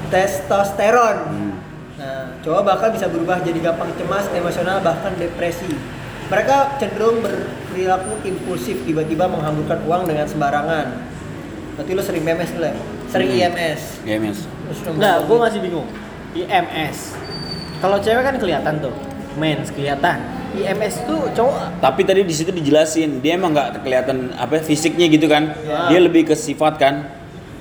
testosteron. 0.09 1.17
Hmm. 1.29 1.53
Nah, 1.95 2.35
cowok 2.41 2.61
bahkan 2.65 2.89
bisa 2.91 3.05
berubah 3.07 3.39
jadi 3.39 3.61
gampang 3.61 3.93
cemas, 3.95 4.25
emosional, 4.33 4.81
bahkan 4.81 5.13
depresi. 5.15 5.69
Mereka 6.27 6.81
cenderung 6.81 7.21
berperilaku 7.71 8.19
impulsif, 8.27 8.83
tiba-tiba 8.83 9.31
menghamburkan 9.31 9.79
uang 9.87 10.03
dengan 10.03 10.27
sembarangan. 10.27 10.85
Berarti 11.79 11.91
lo 11.95 12.03
sering 12.03 12.23
memes 12.27 12.51
ya? 12.51 12.75
Sering 13.07 13.31
Hmm. 13.31 13.39
IMS. 13.47 13.81
Nah, 14.99 15.23
mau- 15.23 15.23
gue 15.23 15.37
masih 15.39 15.59
bingung. 15.63 15.87
IMS. 16.35 17.15
Kalau 17.79 17.97
cewek 18.03 18.23
kan 18.27 18.35
kelihatan 18.35 18.83
tuh, 18.83 18.91
mens 19.39 19.71
kelihatan. 19.71 20.19
IMS 20.51 21.07
tuh 21.07 21.31
cowok 21.31 21.79
Tapi 21.79 22.03
tadi 22.03 22.27
di 22.27 22.35
situ 22.35 22.51
dijelasin, 22.51 23.23
dia 23.23 23.39
emang 23.39 23.55
nggak 23.55 23.87
kelihatan 23.87 24.35
apa 24.35 24.59
fisiknya 24.59 25.07
gitu 25.07 25.31
kan. 25.31 25.55
Ya. 25.63 25.87
Dia 25.87 25.99
lebih 26.03 26.27
ke 26.27 26.35
sifat 26.35 26.75
kan. 26.75 27.07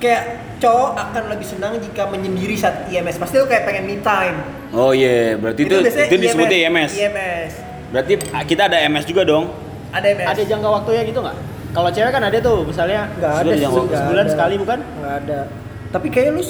kayak 0.00 0.56
cowok 0.56 0.96
akan 0.96 1.28
lebih 1.28 1.44
senang 1.44 1.76
jika 1.76 2.08
menyendiri 2.08 2.56
saat 2.56 2.88
IMS. 2.88 3.20
Pasti 3.20 3.36
lo 3.36 3.44
kayak 3.44 3.68
pengen 3.68 3.84
me 3.84 4.00
time. 4.00 4.32
Oh 4.72 4.96
iya, 4.96 5.36
berarti 5.36 5.68
itu 5.68 5.76
itu, 5.76 5.84
biasanya 5.84 6.16
disebutnya 6.16 6.58
IMS. 6.58 6.90
IMS. 6.96 7.52
Berarti 7.92 8.12
ah, 8.32 8.40
kita 8.40 8.62
ada 8.64 8.80
MS 8.80 9.04
juga 9.04 9.28
dong. 9.28 9.69
Ada 9.90 10.06
IMS. 10.08 10.26
ada 10.28 10.42
jangka 10.44 10.68
waktunya 10.70 11.02
gitu 11.04 11.20
nggak? 11.20 11.36
Kalau 11.70 11.88
cewek 11.88 12.10
kan 12.10 12.22
ada 12.22 12.38
tuh, 12.38 12.58
misalnya 12.66 13.06
Nggak 13.14 13.32
ada 13.32 13.50
Sebulan 13.94 14.24
ada. 14.24 14.32
sekali 14.32 14.54
bukan? 14.58 14.78
Nggak 14.82 15.14
ada. 15.22 15.40
Tapi 15.90 16.06
kayak 16.08 16.30
lu 16.32 16.42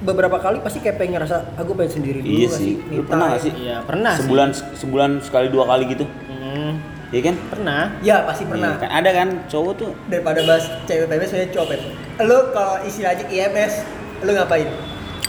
beberapa 0.00 0.36
kali 0.36 0.60
pasti 0.60 0.80
kayak 0.80 0.96
pengen 0.96 1.16
ngerasa 1.16 1.56
aku 1.56 1.76
pengen 1.76 1.92
sendiri 1.94 2.18
dulu 2.20 2.32
Iya 2.32 2.48
sih. 2.48 2.72
Lu 2.88 3.02
pernah 3.04 3.26
nggak 3.30 3.42
sih? 3.42 3.52
Iya 3.54 3.76
pernah 3.84 4.12
sih. 4.16 4.24
Sebulan 4.24 4.48
sebulan 4.74 5.10
sekali 5.20 5.46
dua 5.48 5.64
kali 5.66 5.84
gitu. 5.88 6.04
Hmm, 6.26 6.80
Iya 7.08 7.20
kan? 7.22 7.34
pernah. 7.48 7.82
Ya 8.00 8.16
pasti 8.24 8.44
pernah. 8.44 8.72
Iya, 8.74 8.80
kan 8.80 8.90
ada 8.90 9.10
kan 9.12 9.28
cowok 9.46 9.72
tuh. 9.76 9.90
Daripada 10.08 10.40
bahas 10.42 10.64
cewek 10.84 11.04
PMS 11.06 11.28
saya 11.28 11.44
cowok 11.48 11.66
PMS. 11.68 11.84
Lu 12.20 12.38
kalau 12.50 12.76
istilahnya 12.80 13.24
IMS, 13.28 13.72
lu 14.20 14.30
ngapain? 14.32 14.68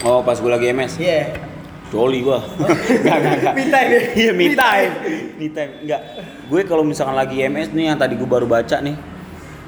Oh, 0.02 0.20
pas 0.20 0.34
gue 0.34 0.50
lagi 0.50 0.66
MS. 0.68 0.92
Iya. 0.98 1.51
Coli 1.92 2.24
gua. 2.24 2.40
Enggak, 3.04 3.16
enggak, 3.20 3.34
enggak. 3.36 3.52
Me 3.52 3.64
time 3.68 3.90
ya? 3.92 4.02
Iya, 4.16 4.30
me 4.32 4.44
Me 4.48 4.56
time. 4.56 4.92
Me 5.36 5.46
time. 5.52 5.72
Enggak. 5.84 6.00
Gue 6.48 6.60
kalau 6.64 6.80
misalkan 6.88 7.12
lagi 7.12 7.44
MS 7.44 7.76
nih 7.76 7.92
yang 7.92 7.98
tadi 8.00 8.16
gue 8.16 8.24
baru 8.24 8.48
baca 8.48 8.80
nih. 8.80 8.96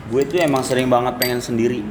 Gue 0.09 0.25
tuh 0.25 0.41
emang 0.41 0.65
sering 0.65 0.89
banget 0.89 1.21
pengen 1.21 1.45
sendiri. 1.45 1.85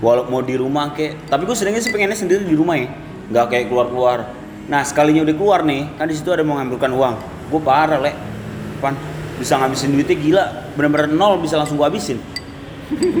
Walau 0.00 0.32
mau 0.32 0.40
di 0.40 0.56
rumah 0.56 0.96
kayak, 0.96 1.28
tapi 1.28 1.44
gue 1.44 1.52
seringnya 1.52 1.84
sih 1.84 1.92
pengennya 1.92 2.16
sendiri 2.16 2.40
di 2.40 2.56
rumah 2.56 2.80
ya. 2.80 2.88
Enggak 3.28 3.52
kayak 3.52 3.66
keluar-keluar. 3.68 4.18
Nah, 4.64 4.80
sekalinya 4.80 5.20
udah 5.28 5.36
keluar 5.36 5.60
nih, 5.60 5.92
kan 6.00 6.08
di 6.08 6.16
situ 6.16 6.32
ada 6.32 6.40
mau 6.40 6.56
ngambilkan 6.56 6.88
uang. 6.88 7.14
Gue 7.52 7.60
parah, 7.60 8.00
Le. 8.00 8.16
Pan 8.80 8.96
bisa 9.36 9.60
ngabisin 9.60 9.92
duitnya 9.92 10.16
gila, 10.16 10.44
bener-bener 10.72 11.12
nol 11.12 11.36
bisa 11.36 11.60
langsung 11.60 11.76
gue 11.76 11.84
habisin. 11.84 12.16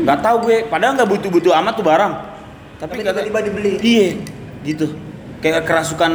Gak 0.08 0.24
tahu 0.24 0.48
gue, 0.48 0.56
padahal 0.72 0.96
nggak 0.96 1.08
butuh-butuh 1.08 1.52
amat 1.60 1.72
tuh 1.76 1.84
barang. 1.84 2.12
Tapi 2.80 2.92
kata- 3.04 3.28
tiba-tiba 3.28 3.38
dibeli. 3.44 3.72
Iya, 3.80 4.08
gitu. 4.64 4.88
Kayak 5.44 5.68
kerasukan 5.68 6.12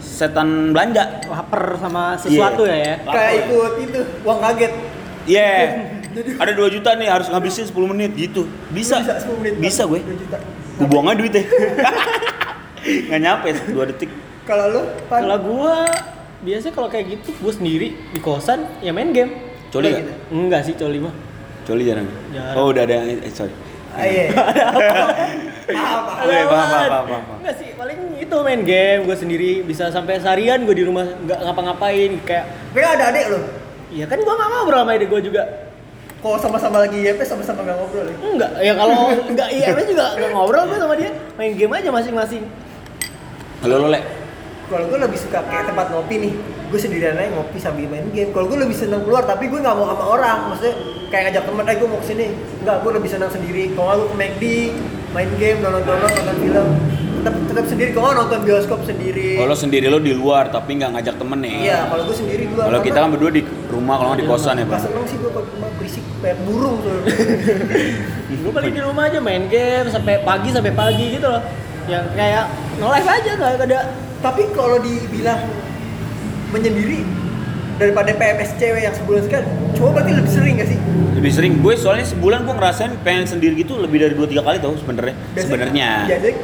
setan 0.00 0.72
belanja. 0.72 1.20
Laper 1.28 1.76
sama 1.76 2.16
sesuatu 2.16 2.64
Iya. 2.64 2.72
ya 2.72 2.78
ya. 2.80 2.94
Kayak 3.04 3.32
ikut 3.44 3.72
itu 3.84 4.00
uang 4.24 4.38
kaget. 4.40 4.72
Iya. 5.28 5.52
Ada 6.40 6.52
2 6.56 6.74
juta 6.80 6.90
nih 6.96 7.12
harus 7.12 7.28
ngabisin 7.28 7.68
10 7.68 7.84
menit 7.92 8.16
gitu. 8.16 8.48
Bisa. 8.72 9.04
Bisa 9.04 9.20
10 9.20 9.36
menit. 9.36 9.60
Bisa 9.60 9.82
gue. 9.84 10.00
2 10.00 10.16
juta. 10.16 10.40
Gue 10.80 10.88
buang 10.88 11.12
aja 11.12 11.20
duitnya. 11.20 11.44
Nggak 13.12 13.20
nyampe 13.20 13.48
2 13.68 13.90
detik. 13.92 14.10
Kalau 14.48 14.66
lu, 14.72 14.82
Pan? 15.06 15.28
Kalau 15.28 15.38
gua 15.44 15.84
biasanya 16.40 16.72
kalau 16.72 16.88
kayak 16.88 17.20
gitu 17.20 17.36
gua 17.38 17.52
sendiri 17.52 17.92
di 18.10 18.18
kosan 18.18 18.64
ya 18.80 18.90
main 18.90 19.12
game. 19.12 19.52
Coli 19.68 19.92
gitu. 19.92 20.12
Enggak 20.32 20.64
sih 20.64 20.74
coli 20.74 20.98
mah. 20.98 21.12
Coli 21.68 21.84
jarang. 21.84 22.08
Jarang. 22.32 22.56
Oh 22.56 22.72
udah 22.72 22.82
ada 22.88 22.96
eh, 23.04 23.30
sorry. 23.30 23.52
Ah, 23.92 24.06
iya. 24.08 24.26
Paham, 25.72 26.00
paham. 26.02 26.24
Oke, 26.24 26.38
paham, 26.42 26.66
paham, 26.66 26.88
paham, 26.88 27.04
paham. 27.06 27.38
Enggak 27.38 27.54
sih, 27.56 27.68
paling 27.72 27.98
itu 28.16 28.34
main 28.40 28.60
game 28.62 29.00
gue 29.02 29.16
sendiri 29.16 29.50
bisa 29.60 29.84
sampai 29.88 30.18
seharian 30.18 30.62
gue 30.62 30.72
di 30.72 30.82
rumah 30.82 31.02
nggak 31.02 31.38
ngapa-ngapain 31.40 32.10
kayak 32.22 32.44
Tapi 32.70 32.80
ada 32.80 33.04
adik 33.10 33.24
lu. 33.28 33.40
ya 33.90 34.06
kan 34.06 34.18
gua 34.18 34.34
nggak 34.34 34.48
ngobrol 34.48 34.80
sama 34.80 34.92
ide 34.94 35.06
gue 35.06 35.20
juga 35.20 35.42
Kalau 36.20 36.36
sama-sama 36.36 36.76
lagi 36.78 37.00
IMS 37.00 37.26
sama-sama 37.26 37.64
nggak 37.64 37.76
ngobrol 37.76 38.06
ya. 38.06 38.16
enggak 38.22 38.50
ya 38.60 38.72
kalau 38.76 38.98
enggak 39.24 39.48
iya 39.50 39.68
juga 39.74 40.04
nggak 40.14 40.30
ngobrol 40.30 40.62
gue 40.68 40.78
sama 40.78 40.94
dia 40.94 41.10
main 41.34 41.52
game 41.54 41.72
aja 41.72 41.90
masing-masing 41.90 42.42
Halo 43.60 43.76
lo, 43.76 43.88
Le. 43.90 44.00
Kalau 44.70 44.86
gue 44.86 44.96
lebih 44.96 45.18
suka 45.18 45.42
kayak 45.44 45.68
tempat 45.68 45.90
ngopi 45.90 46.14
nih, 46.16 46.32
gue 46.70 46.80
sendirian 46.80 47.12
aja 47.12 47.28
ngopi 47.28 47.58
sambil 47.58 47.90
main 47.90 48.06
game. 48.08 48.30
Kalau 48.30 48.46
gue 48.48 48.56
lebih 48.56 48.72
seneng 48.72 49.02
keluar, 49.02 49.26
tapi 49.26 49.50
gue 49.50 49.58
nggak 49.58 49.74
mau 49.74 49.84
sama 49.84 50.04
orang. 50.06 50.38
Maksudnya 50.48 50.74
kayak 51.10 51.22
ngajak 51.28 51.42
temen, 51.44 51.64
eh 51.66 51.76
gue 51.76 51.88
mau 51.90 51.98
ke 51.98 52.06
sini. 52.06 52.26
Enggak, 52.62 52.76
gue 52.80 52.92
lebih 52.96 53.10
senang 53.10 53.28
sendiri. 53.28 53.74
Kalau 53.74 53.84
nggak 53.84 53.98
gue 53.98 54.08
ke 54.08 54.16
McD, 54.16 54.44
main 55.10 55.30
game, 55.36 55.58
download 55.58 55.84
download, 55.84 56.12
nonton 56.12 56.36
film. 56.38 56.68
Tetap 57.20 57.34
tetap 57.46 57.64
sendiri. 57.68 57.90
Kalau 57.92 58.04
nggak 58.06 58.18
nonton 58.24 58.40
bioskop 58.42 58.80
sendiri. 58.82 59.36
Kalau 59.36 59.52
sendiri 59.52 59.86
lo 59.86 60.00
di 60.00 60.14
luar 60.16 60.48
tapi 60.48 60.80
nggak 60.80 60.90
ngajak 60.96 61.14
temen 61.20 61.38
nih. 61.44 61.54
Iya, 61.68 61.78
kalau 61.86 62.02
gue 62.08 62.16
sendiri 62.16 62.42
dulu. 62.48 62.60
Kalau 62.64 62.80
kita 62.80 62.96
kan 62.96 63.08
berdua 63.12 63.30
di 63.30 63.42
rumah, 63.68 63.94
kalau 64.00 64.08
nggak 64.14 64.20
di 64.22 64.28
kosan 64.28 64.54
ya, 64.56 64.64
Gak 64.64 64.70
Bang. 64.70 64.82
seneng 64.82 65.04
sih 65.04 65.16
gue 65.20 65.30
kalau 65.30 65.44
di 65.44 65.52
rumah 65.52 65.70
berisik 65.76 66.04
kayak 66.22 66.38
burung 66.48 66.76
tuh. 66.80 66.98
gue 68.40 68.52
paling 68.54 68.72
di 68.72 68.82
rumah 68.82 69.04
aja 69.06 69.18
main 69.20 69.44
game 69.46 69.86
sampai 69.92 70.24
pagi 70.24 70.48
sampai 70.48 70.72
pagi 70.72 71.06
gitu 71.18 71.28
loh 71.28 71.42
yang 71.84 72.06
kayak 72.14 72.44
nge-live 72.78 73.08
aja 73.10 73.30
nggak 73.36 73.52
ada 73.66 73.80
tapi 74.20 74.42
kalau 74.54 74.78
dibilang 74.78 75.42
menyendiri 76.50 77.02
daripada 77.80 78.12
PMS 78.12 78.52
cewek 78.60 78.82
yang 78.84 78.92
sebulan 78.92 79.22
sekali, 79.24 79.48
cowok 79.80 79.90
berarti 79.96 80.12
lebih 80.12 80.32
sering 80.36 80.54
gak 80.60 80.68
sih? 80.68 80.78
Lebih 81.16 81.32
sering 81.32 81.52
gue 81.64 81.74
soalnya 81.80 82.06
sebulan 82.12 82.44
gue 82.44 82.54
ngerasain 82.60 82.92
pengen 83.00 83.24
sendiri 83.24 83.56
gitu 83.56 83.80
lebih 83.80 84.04
dari 84.04 84.12
2 84.12 84.20
3 84.28 84.44
kali 84.44 84.56
tau 84.60 84.76
sebenarnya. 84.76 85.16
Sebenarnya. 85.32 85.88
Biasanya 86.04 86.36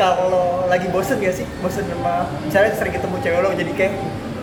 kalau 0.00 0.64
lagi 0.72 0.88
bosen 0.88 1.20
gak 1.20 1.36
sih? 1.36 1.44
Bosen 1.60 1.84
sama 1.84 2.24
misalnya 2.40 2.72
sering 2.80 2.92
ketemu 2.96 3.16
cewek 3.20 3.38
lo 3.44 3.50
jadi 3.52 3.72
kayak 3.76 3.92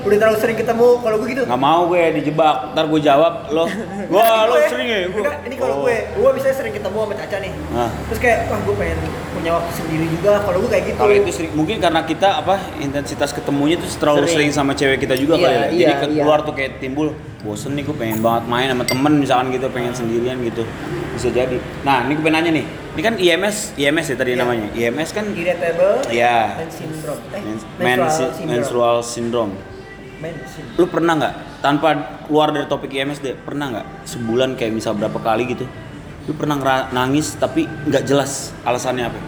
udah 0.08 0.18
terlalu 0.18 0.38
sering 0.38 0.56
ketemu 0.56 0.88
kalau 0.98 1.16
gue 1.18 1.28
gitu. 1.28 1.44
nggak 1.44 1.62
mau 1.62 1.82
gue 1.86 2.02
dijebak 2.14 2.56
ntar 2.72 2.86
gue 2.86 3.02
jawab 3.02 3.34
lo 3.50 3.66
wah 4.14 4.44
lo 4.44 4.56
Gue- 4.56 4.70
sering 4.70 4.88
ya 4.88 5.00
gue 5.06 5.20
Enggak, 5.20 5.38
ini 5.44 5.56
kalau 5.56 5.74
Oh. 5.74 5.82
gue, 5.84 5.96
gue 6.10 6.30
misalnya 6.32 6.56
sering 6.56 6.74
ketemu 6.74 6.98
sama 6.98 7.14
Caca 7.14 7.38
nih. 7.38 7.52
Nah. 7.70 7.90
Terus 8.08 8.20
kayak 8.20 8.40
wah 8.48 8.60
gue 8.60 8.76
pengen 8.76 8.98
punya 9.30 9.52
waktu 9.54 9.72
sendiri 9.76 10.06
juga. 10.10 10.32
Kalau 10.40 10.58
gue 10.58 10.70
kayak 10.70 10.86
gitu. 10.86 10.98
kalau 10.98 11.14
itu 11.14 11.30
sering 11.30 11.52
mungkin 11.54 11.76
karena 11.78 12.02
kita 12.02 12.30
apa 12.36 12.56
intensitas 12.80 13.30
ketemunya 13.32 13.76
tuh 13.76 13.90
terlalu 13.94 14.24
Sering. 14.24 14.34
sering, 14.34 14.52
sama 14.52 14.72
cewek 14.74 14.98
kita 14.98 15.14
juga 15.14 15.36
Iya, 15.36 15.44
kali 15.44 15.54
ya 15.54 15.60
iya, 15.60 15.68
jadi 15.68 15.94
iya. 15.94 16.02
keluar 16.18 16.40
tuh 16.42 16.54
kayak 16.54 16.72
timbul 16.78 17.12
bosen 17.40 17.74
nih 17.74 17.84
gue 17.84 17.94
pengen 17.94 18.20
banget 18.20 18.44
main 18.46 18.68
sama 18.68 18.84
temen 18.84 19.14
misalkan 19.16 19.48
gitu 19.50 19.68
pengen 19.68 19.94
sendirian 19.94 20.42
gitu 20.42 20.64
bisa 21.12 21.30
jadi 21.30 21.56
nah 21.82 22.02
ini 22.02 22.14
gue 22.14 22.24
pengen 22.24 22.36
nanya 22.40 22.52
nih 22.54 22.66
ini 22.68 23.02
kan 23.04 23.14
IMS 23.16 23.58
IMS 23.76 24.06
ya 24.08 24.16
tadi 24.16 24.32
Iya. 24.32 24.40
namanya 24.40 24.68
IMS 24.74 25.10
kan 25.12 25.26
irritable 25.32 25.96
Iya. 26.10 26.38
man 26.56 26.70
syndrome. 26.70 27.22
Eh, 27.30 27.42
mens- 27.42 27.66
menstrual 27.78 28.02
mensi- 28.02 28.18
syndrome. 28.34 28.50
menstrual 28.52 28.96
syndrome 29.02 29.54
Syndrome. 30.44 30.76
lu 30.76 30.86
pernah 30.88 31.14
nggak 31.16 31.34
tanpa 31.60 31.88
keluar 32.24 32.50
dari 32.50 32.66
topik 32.66 32.90
IMS 32.90 33.20
deh 33.20 33.36
pernah 33.36 33.66
nggak 33.70 33.86
sebulan 34.04 34.50
kayak 34.54 34.72
misal 34.72 34.94
berapa 34.94 35.18
kali 35.18 35.46
gitu 35.48 35.66
lu 36.26 36.34
pernah 36.34 36.58
nangis 36.90 37.34
tapi 37.34 37.64
nggak 37.64 38.04
jelas 38.04 38.52
alasannya 38.62 39.06
apa 39.06 39.20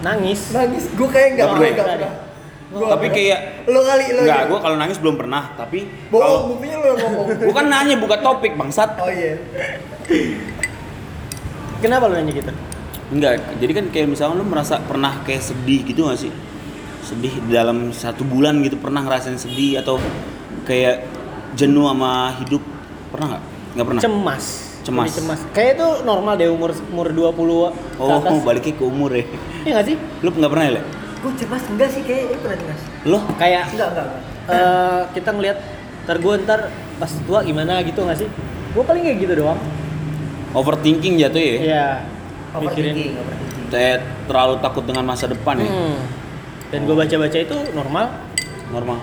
nangis 0.00 0.40
Nangis, 0.50 0.88
gue 0.88 1.04
kayak 1.06 1.28
enggak 1.34 1.44
Nggak 1.44 1.52
pernah. 1.52 1.68
enggak 1.68 1.88
pernah. 1.92 2.12
Gua 2.70 2.86
tapi 2.88 3.06
kayak 3.10 3.40
lo 3.66 3.80
kali 3.82 4.04
lo. 4.08 4.20
nggak 4.22 4.40
ya? 4.40 4.46
gue 4.46 4.58
kalau 4.62 4.76
nangis 4.78 4.96
belum 4.96 5.16
pernah 5.18 5.42
tapi 5.54 5.78
Bohong, 6.06 6.22
kalau 6.22 6.38
buktinya 6.48 6.76
lo 6.78 6.86
yang 6.86 6.98
ngomong. 7.02 7.24
gue 7.44 7.54
kan 7.54 7.66
nanya 7.66 7.94
buka 7.98 8.16
topik 8.20 8.52
bangsat 8.54 8.90
Oh 8.96 9.10
iya. 9.10 9.34
kenapa 11.80 12.06
lu 12.06 12.14
nanya 12.14 12.32
gitu 12.32 12.52
enggak 13.10 13.32
jadi 13.58 13.72
kan 13.74 13.84
kayak 13.90 14.06
misalnya 14.08 14.38
lu 14.38 14.46
merasa 14.46 14.78
pernah 14.78 15.18
kayak 15.20 15.42
sedih 15.42 15.82
gitu 15.82 16.06
gak 16.06 16.20
sih 16.20 16.30
sedih 17.02 17.32
di 17.42 17.50
dalam 17.52 17.90
satu 17.90 18.22
bulan 18.22 18.60
gitu 18.60 18.76
pernah 18.76 19.00
ngerasain 19.02 19.36
sedih 19.36 19.80
atau 19.80 19.96
kayak 20.64 21.06
jenuh 21.54 21.88
sama 21.88 22.36
hidup? 22.38 22.62
Pernah 23.10 23.26
nggak? 23.36 23.42
Nggak 23.74 23.86
pernah? 23.86 24.00
Cemas. 24.02 24.44
Cemas. 24.80 25.06
Lebih 25.08 25.16
cemas. 25.20 25.40
Kayak 25.52 25.70
itu 25.76 25.88
normal 26.04 26.32
deh 26.40 26.48
umur 26.48 26.70
umur 26.90 27.06
20 27.12 27.36
ke 27.36 28.00
oh 28.00 28.18
atas. 28.20 28.40
baliknya 28.48 28.74
ke 28.76 28.84
umur 28.84 29.10
ya. 29.12 29.24
Iya 29.64 29.70
nggak 29.76 29.86
sih? 29.86 29.96
Lu 30.20 30.28
nggak 30.30 30.50
pernah 30.50 30.64
ya 30.64 30.72
Le? 30.78 30.82
Gue 31.20 31.32
cemas? 31.36 31.62
Enggak 31.68 31.88
sih 31.92 32.02
kayak 32.02 32.22
ini 32.32 32.36
pernah 32.40 32.56
cemas. 32.56 32.80
lo 33.04 33.18
kayak 33.36 33.64
Enggak, 33.76 33.88
enggak, 33.92 34.06
enggak. 34.08 34.22
eh, 34.56 35.02
kita 35.12 35.30
ngelihat 35.36 35.58
ntar 36.00 36.16
gue 36.16 36.34
ntar 36.42 36.60
pas 36.96 37.12
tua 37.28 37.38
gimana 37.44 37.72
gitu 37.84 38.00
nggak 38.00 38.18
sih? 38.18 38.28
Gue 38.72 38.82
paling 38.84 39.02
kayak 39.04 39.18
gitu 39.20 39.34
doang. 39.36 39.60
Overthinking 40.50 41.14
jatuh 41.20 41.38
ya? 41.38 41.54
Iya. 41.60 41.86
Overthinking, 42.50 43.10
overthinking. 43.14 43.66
kayak 43.70 43.98
terlalu 44.26 44.54
takut 44.58 44.82
dengan 44.82 45.04
masa 45.06 45.30
depan 45.30 45.54
ya? 45.60 45.68
Hmm. 45.70 45.98
Dan 46.70 46.80
gue 46.82 46.94
baca-baca 46.94 47.36
itu 47.36 47.56
normal 47.70 48.06
normal 48.70 48.98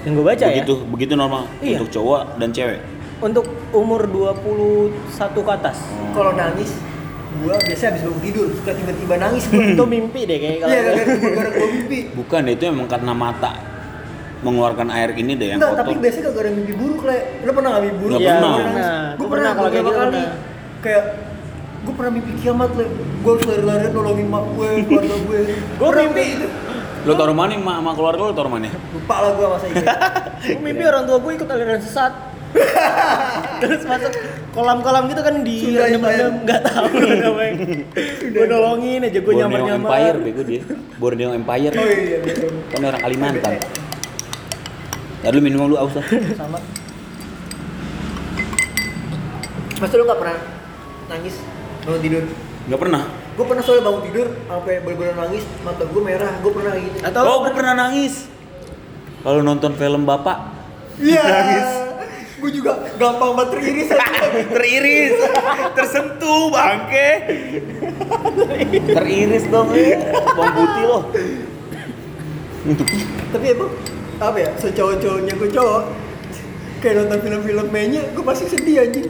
yang 0.00 0.12
gue 0.14 0.24
baca 0.26 0.44
begitu 0.46 0.72
ya 0.74 0.84
begitu 0.86 1.12
normal 1.14 1.42
Iya. 1.60 1.76
untuk 1.76 1.88
cowok 1.90 2.22
dan 2.36 2.48
cewek 2.50 2.80
untuk 3.20 3.44
umur 3.70 4.08
21 4.08 4.96
ke 5.36 5.52
atas 5.52 5.76
Kalau 6.10 6.32
nangis, 6.32 6.72
gua 7.38 7.52
biasa 7.54 7.82
habis 7.86 8.00
bangun 8.00 8.20
tidur 8.20 8.48
suka 8.50 8.72
tiba-tiba 8.72 9.14
nangis 9.14 9.44
itu 9.76 9.84
mimpi 9.86 10.24
deh 10.24 10.38
kayak 10.38 10.56
kalau 10.58 10.72
Iya, 10.72 10.80
gara-gara 10.82 11.50
gua 11.52 11.68
mimpi. 11.68 11.98
bukan 12.16 12.40
deh 12.42 12.54
itu 12.54 12.64
emang 12.66 12.88
karena 12.88 13.12
mata 13.12 13.52
mengeluarkan 14.40 14.88
air 14.88 15.12
ini 15.14 15.36
deh 15.36 15.46
yang 15.46 15.60
Enggak, 15.60 15.76
kotor 15.76 15.84
tapi 15.84 15.92
biasanya 16.00 16.24
gara-gara 16.26 16.48
mimpi 16.50 16.72
buruk 16.72 17.00
lah. 17.04 17.18
Lo 17.44 17.50
pernah 17.52 17.68
nggak 17.70 17.82
mimpi 17.84 17.98
buruk? 18.00 18.16
Pernah. 18.18 18.40
Gua 18.40 18.56
Pernah. 18.56 18.64
Gue 18.80 19.28
pernah, 19.28 19.28
pernah 19.28 19.50
kalau 19.52 19.68
kayak 19.68 19.84
beberapa 19.84 19.84
gitu 19.84 20.00
kali. 20.00 20.16
pernah. 20.16 20.32
Kayak 20.80 21.04
gue 21.80 21.94
pernah 21.94 22.10
mimpi 22.10 22.32
kiamat 22.40 22.70
lah. 22.72 22.88
Gue 23.20 23.30
harus 23.30 23.44
lari-larian 23.46 23.92
nolongin 23.92 24.26
mak 24.26 24.44
gue, 24.50 24.68
keluarga 24.82 25.16
gue. 25.20 25.38
gue 25.52 25.86
Pernah 25.86 26.04
mimpi 26.08 26.24
Lo 27.00 27.12
tau 27.14 27.26
rumah 27.26 27.46
nih, 27.46 27.56
ma- 27.56 27.76
sama 27.76 27.92
keluarga 27.92 28.22
lo 28.22 28.32
tau 28.32 28.44
rumah 28.44 28.58
nih? 28.58 28.68
lupa 28.68 29.16
lah 29.18 29.30
gua 29.32 29.46
masa 29.54 29.66
itu 29.66 29.80
Gue 30.50 30.60
mimpi 30.60 30.84
orang 30.84 31.04
tua 31.04 31.16
gue 31.16 31.32
ikut 31.34 31.48
aliran 31.48 31.80
sesat. 31.80 32.12
Terus 33.60 33.82
masuk 33.84 34.12
kolam-kolam 34.50 35.06
gitu 35.06 35.20
kan 35.20 35.34
di 35.38 35.70
rendem-rendem 35.70 36.00
Empire. 36.02 36.42
nggak 36.42 36.60
tahu 36.66 36.86
namanya. 37.22 37.66
Gue 38.26 38.46
nolongin 38.46 39.00
aja 39.02 39.12
gue 39.12 39.22
Borneo 39.22 39.40
nyamar-nyamar. 39.40 39.88
Empire, 39.88 40.16
bego 40.18 40.42
dia. 40.42 40.62
Borneo 40.96 41.30
Empire. 41.32 41.72
oh 41.72 41.86
iya 41.86 42.18
betul 42.20 42.50
Kan 42.68 42.80
orang 42.84 43.00
Kalimantan. 43.00 43.52
Ya 45.20 45.28
lu 45.30 45.40
minum 45.40 45.64
lu 45.66 45.76
aus 45.76 45.92
lah. 45.94 46.04
sama 46.34 46.58
Mas 49.78 49.90
lu 49.90 50.02
nggak 50.02 50.18
pernah 50.18 50.36
nangis 51.06 51.36
bangun 51.80 52.00
tidur 52.00 52.24
Gak 52.66 52.76
pernah. 52.78 53.02
Gue 53.40 53.48
pernah 53.48 53.64
soalnya 53.64 53.84
bangun 53.88 54.02
tidur 54.04 54.28
sampai 54.44 54.84
bener-bener 54.84 55.16
nangis 55.16 55.44
mata 55.64 55.88
gue 55.88 56.02
merah 56.04 56.32
gue 56.44 56.52
pernah 56.52 56.72
gitu 56.76 56.96
Atau 57.00 57.20
Oh, 57.24 57.38
gue 57.48 57.52
pernah 57.56 57.72
nangis. 57.72 58.28
Kalau 59.24 59.40
nonton 59.40 59.72
film 59.80 60.04
bapak, 60.04 60.36
iya 61.00 61.24
gue 62.40 62.50
juga 62.52 62.84
gampang 63.00 63.32
banget 63.32 63.48
teriris 63.56 63.88
teriris, 64.52 65.16
tersentuh 65.72 66.52
bangke. 66.52 67.10
teriris 68.96 69.44
dong, 69.48 69.72
eh. 69.72 69.96
bang 70.12 70.52
putih 70.52 70.84
loh. 70.84 71.02
tapi 73.32 73.46
emang 73.56 73.72
apa 74.20 74.36
ya 74.36 74.50
secowok-cowoknya 74.60 75.32
gue 75.32 75.48
cowok 75.48 75.82
kayak 76.84 76.94
nonton 77.00 77.18
film-film 77.24 77.66
mainnya 77.72 78.04
gue 78.12 78.20
pasti 78.20 78.52
sedih 78.52 78.84
anjing 78.84 79.08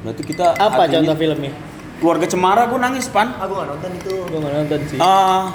Berarti 0.00 0.22
kita 0.24 0.52
apa 0.52 0.84
contoh 0.88 1.16
filmnya? 1.16 1.52
Keluarga 2.00 2.24
Cemara 2.24 2.64
gue 2.64 2.76
nangis 2.76 3.06
pan. 3.06 3.28
aku 3.34 3.52
gak 3.54 3.68
nonton 3.68 3.90
itu 3.94 4.14
Gue 4.24 4.38
nggak 4.38 4.54
nonton 4.56 4.80
sih. 4.88 4.98
Ah, 4.98 5.52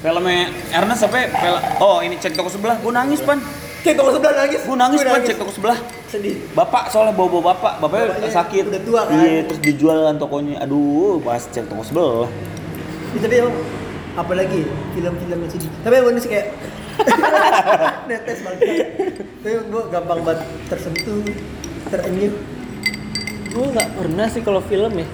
filmnya 0.00 0.48
Ernest 0.72 1.04
apa? 1.04 1.16
ya? 1.16 1.26
Film, 1.30 1.60
oh 1.78 1.98
ini 2.00 2.14
cek 2.16 2.32
toko 2.32 2.48
sebelah, 2.48 2.76
gue 2.76 2.88
nangis 2.90 3.20
pan. 3.20 3.38
kayak 3.80 3.96
kalau 3.96 4.12
sebelah 4.12 4.34
nangis 4.38 4.60
Gue 4.60 4.76
nangis 4.76 4.98
Gua 4.98 5.10
pan 5.10 5.20
cek 5.22 5.36
toko 5.36 5.52
sebelah. 5.52 5.78
sedih 6.06 6.36
Bapak 6.52 6.88
soalnya 6.88 7.12
bawa 7.12 7.28
bawa 7.30 7.42
bapak, 7.52 7.72
bapaknya, 7.78 8.06
Bapaknya 8.10 8.30
sakit. 8.34 8.62
udah 8.66 8.82
tua 8.82 9.00
kan? 9.04 9.14
Iya, 9.16 9.40
terus 9.46 9.60
dijual 9.60 9.98
kan 10.02 10.16
tokonya. 10.16 10.56
Aduh, 10.60 11.20
pas 11.20 11.38
cek 11.38 11.64
toko 11.64 11.82
sebelah. 11.82 12.26
Ya, 13.10 13.18
tapi 13.20 13.34
emang 13.38 13.56
apalagi 14.12 14.60
film-film 14.90 15.38
yang 15.38 15.50
sedih 15.50 15.70
tapi 15.80 15.94
ini 15.96 16.18
sih 16.18 16.30
kayak 16.30 16.46
netes 18.10 18.42
banget 18.42 18.58
tapi 19.38 19.54
gue 19.62 19.82
gampang 19.86 20.18
banget 20.20 20.40
tersentuh 20.66 21.22
terenyuh 21.88 22.34
Gue 23.50 23.66
nggak 23.66 23.88
pernah 23.92 24.26
sih 24.26 24.42
kalau 24.42 24.62
film 24.62 24.94
ya. 24.94 25.06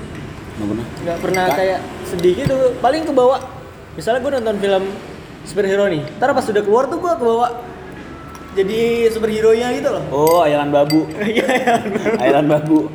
Nggak 0.57 0.69
pernah. 0.69 0.87
Nggak 1.05 1.19
pernah 1.21 1.45
Nggak? 1.45 1.59
kayak 1.61 1.79
sedih 2.09 2.33
gitu. 2.41 2.57
Paling 2.81 3.03
kebawa. 3.05 3.37
Misalnya 3.97 4.21
gue 4.25 4.33
nonton 4.41 4.57
film 4.61 4.85
superhero 5.45 5.85
nih. 5.89 6.03
Ntar 6.17 6.33
pas 6.33 6.47
udah 6.49 6.63
keluar 6.65 6.85
tuh 6.89 6.99
gue 7.01 7.13
kebawa 7.17 7.49
jadi 8.57 9.13
superhero 9.13 9.53
nya 9.53 9.69
gitu 9.77 9.89
loh. 9.93 10.03
Oh, 10.09 10.41
ayalan 10.41 10.73
babu. 10.73 11.05
Ayalan 12.25 12.49
babu. 12.49 12.89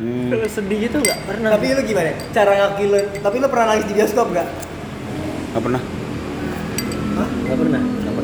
Hmm. 0.00 0.32
Sedih 0.48 0.88
gitu 0.88 0.96
nggak 0.96 1.28
pernah. 1.28 1.52
tapi 1.52 1.76
lu 1.76 1.84
gimana 1.84 2.16
cara 2.32 2.56
ngakilin 2.56 3.04
tapi 3.20 3.36
lu 3.36 3.46
pernah 3.52 3.66
nangis 3.76 3.84
di 3.84 3.94
bioskop 4.00 4.32
gak? 4.32 4.48
Nggak 5.52 5.62
pernah. 5.68 5.82
Hah? 7.20 7.28
nggak 7.28 7.58
pernah. 7.60 7.80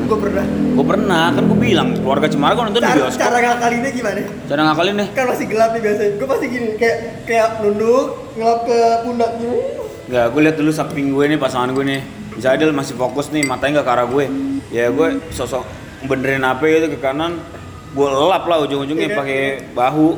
Gue 0.07 0.17
pernah 0.17 0.45
Gue 0.47 0.85
pernah, 0.85 1.23
kan 1.33 1.43
gue 1.43 1.59
bilang 1.59 1.89
keluarga 1.97 2.27
Cemara 2.29 2.53
gue 2.53 2.63
nonton 2.63 2.79
di 2.79 2.87
cara, 2.87 2.97
bioskop. 3.01 3.19
cara 3.19 3.37
ngakalinnya 3.41 3.91
gimana? 3.91 4.21
Cara 4.45 4.61
ngakalin 4.63 4.95
deh. 4.95 5.07
kan 5.11 5.25
masih 5.27 5.45
gelap 5.45 5.69
nih 5.73 5.81
biasanya 5.81 6.11
gue 6.15 6.27
pasti 6.27 6.45
gini 6.47 6.67
kayak 6.77 6.97
kayak 7.25 7.49
nunduk 7.59 8.05
ngelap 8.33 8.59
ke 8.63 8.77
pundak 9.03 9.31
gini 9.37 9.59
Enggak, 10.07 10.25
gue 10.31 10.41
lihat 10.41 10.55
dulu 10.55 10.71
samping 10.71 11.11
gue 11.11 11.25
nih 11.27 11.35
pasangan 11.35 11.67
gue 11.75 11.83
nih. 11.83 11.99
Misalnya 12.31 12.57
dia 12.63 12.67
masih 12.71 12.95
fokus 12.95 13.27
nih, 13.27 13.43
matanya 13.43 13.83
nggak 13.83 13.87
ke 13.87 13.91
arah 13.91 14.07
gue. 14.07 14.25
Ya 14.71 14.87
gue 14.87 15.07
sosok 15.35 15.67
benerin 16.07 16.47
apa 16.47 16.63
gitu 16.63 16.95
ke 16.95 16.99
kanan. 17.03 17.43
Gue 17.91 18.07
lelap 18.07 18.47
lah 18.47 18.63
ujung-ujungnya 18.63 19.11
kan? 19.11 19.19
pakai 19.19 19.41
bahu. 19.75 20.15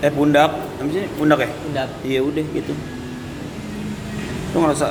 Eh 0.00 0.08
pundak. 0.08 0.56
Apa 0.56 0.88
sih? 0.88 1.04
Pundak 1.20 1.36
ya? 1.36 1.52
Pundak. 1.52 1.88
Iya 2.00 2.20
udah 2.24 2.44
gitu. 2.48 2.72
Lu 4.50 4.64
ngerasa 4.64 4.86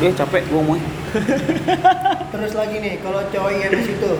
Eh 0.00 0.12
capek 0.16 0.42
gue 0.48 0.60
mau. 0.64 0.80
terus 2.34 2.50
lagi 2.58 2.82
nih 2.82 2.98
kalau 2.98 3.22
cowok 3.30 3.50
IMS 3.54 3.86
itu 3.94 4.12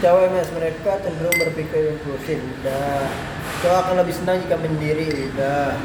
cowok 0.00 0.20
IMS 0.32 0.48
mereka 0.56 0.96
cenderung 1.04 1.36
berpikir 1.36 1.92
impulsif 1.92 2.40
udah. 2.40 3.04
Cowok 3.60 3.78
akan 3.84 4.00
lebih 4.00 4.14
senang 4.16 4.40
jika 4.40 4.56
menyendiri 4.56 5.28
udah. 5.28 5.76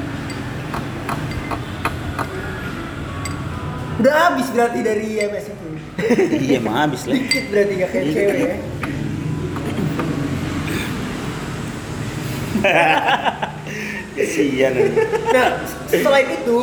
Udah 3.99 4.15
habis 4.32 4.47
berarti 4.56 4.80
dari 4.88 5.19
IMS 5.19 5.51
itu. 5.51 5.67
Iya 6.47 6.60
mah 6.63 6.88
habis 6.88 7.08
lah. 7.08 7.15
dikit 7.19 7.43
berarti 7.51 7.73
gak 7.75 7.89
kayak 7.91 8.06
cewek 8.15 8.39
ya. 8.39 8.56
Kesian. 14.15 14.73
Nah, 15.36 15.60
selain 15.91 16.28
itu, 16.32 16.58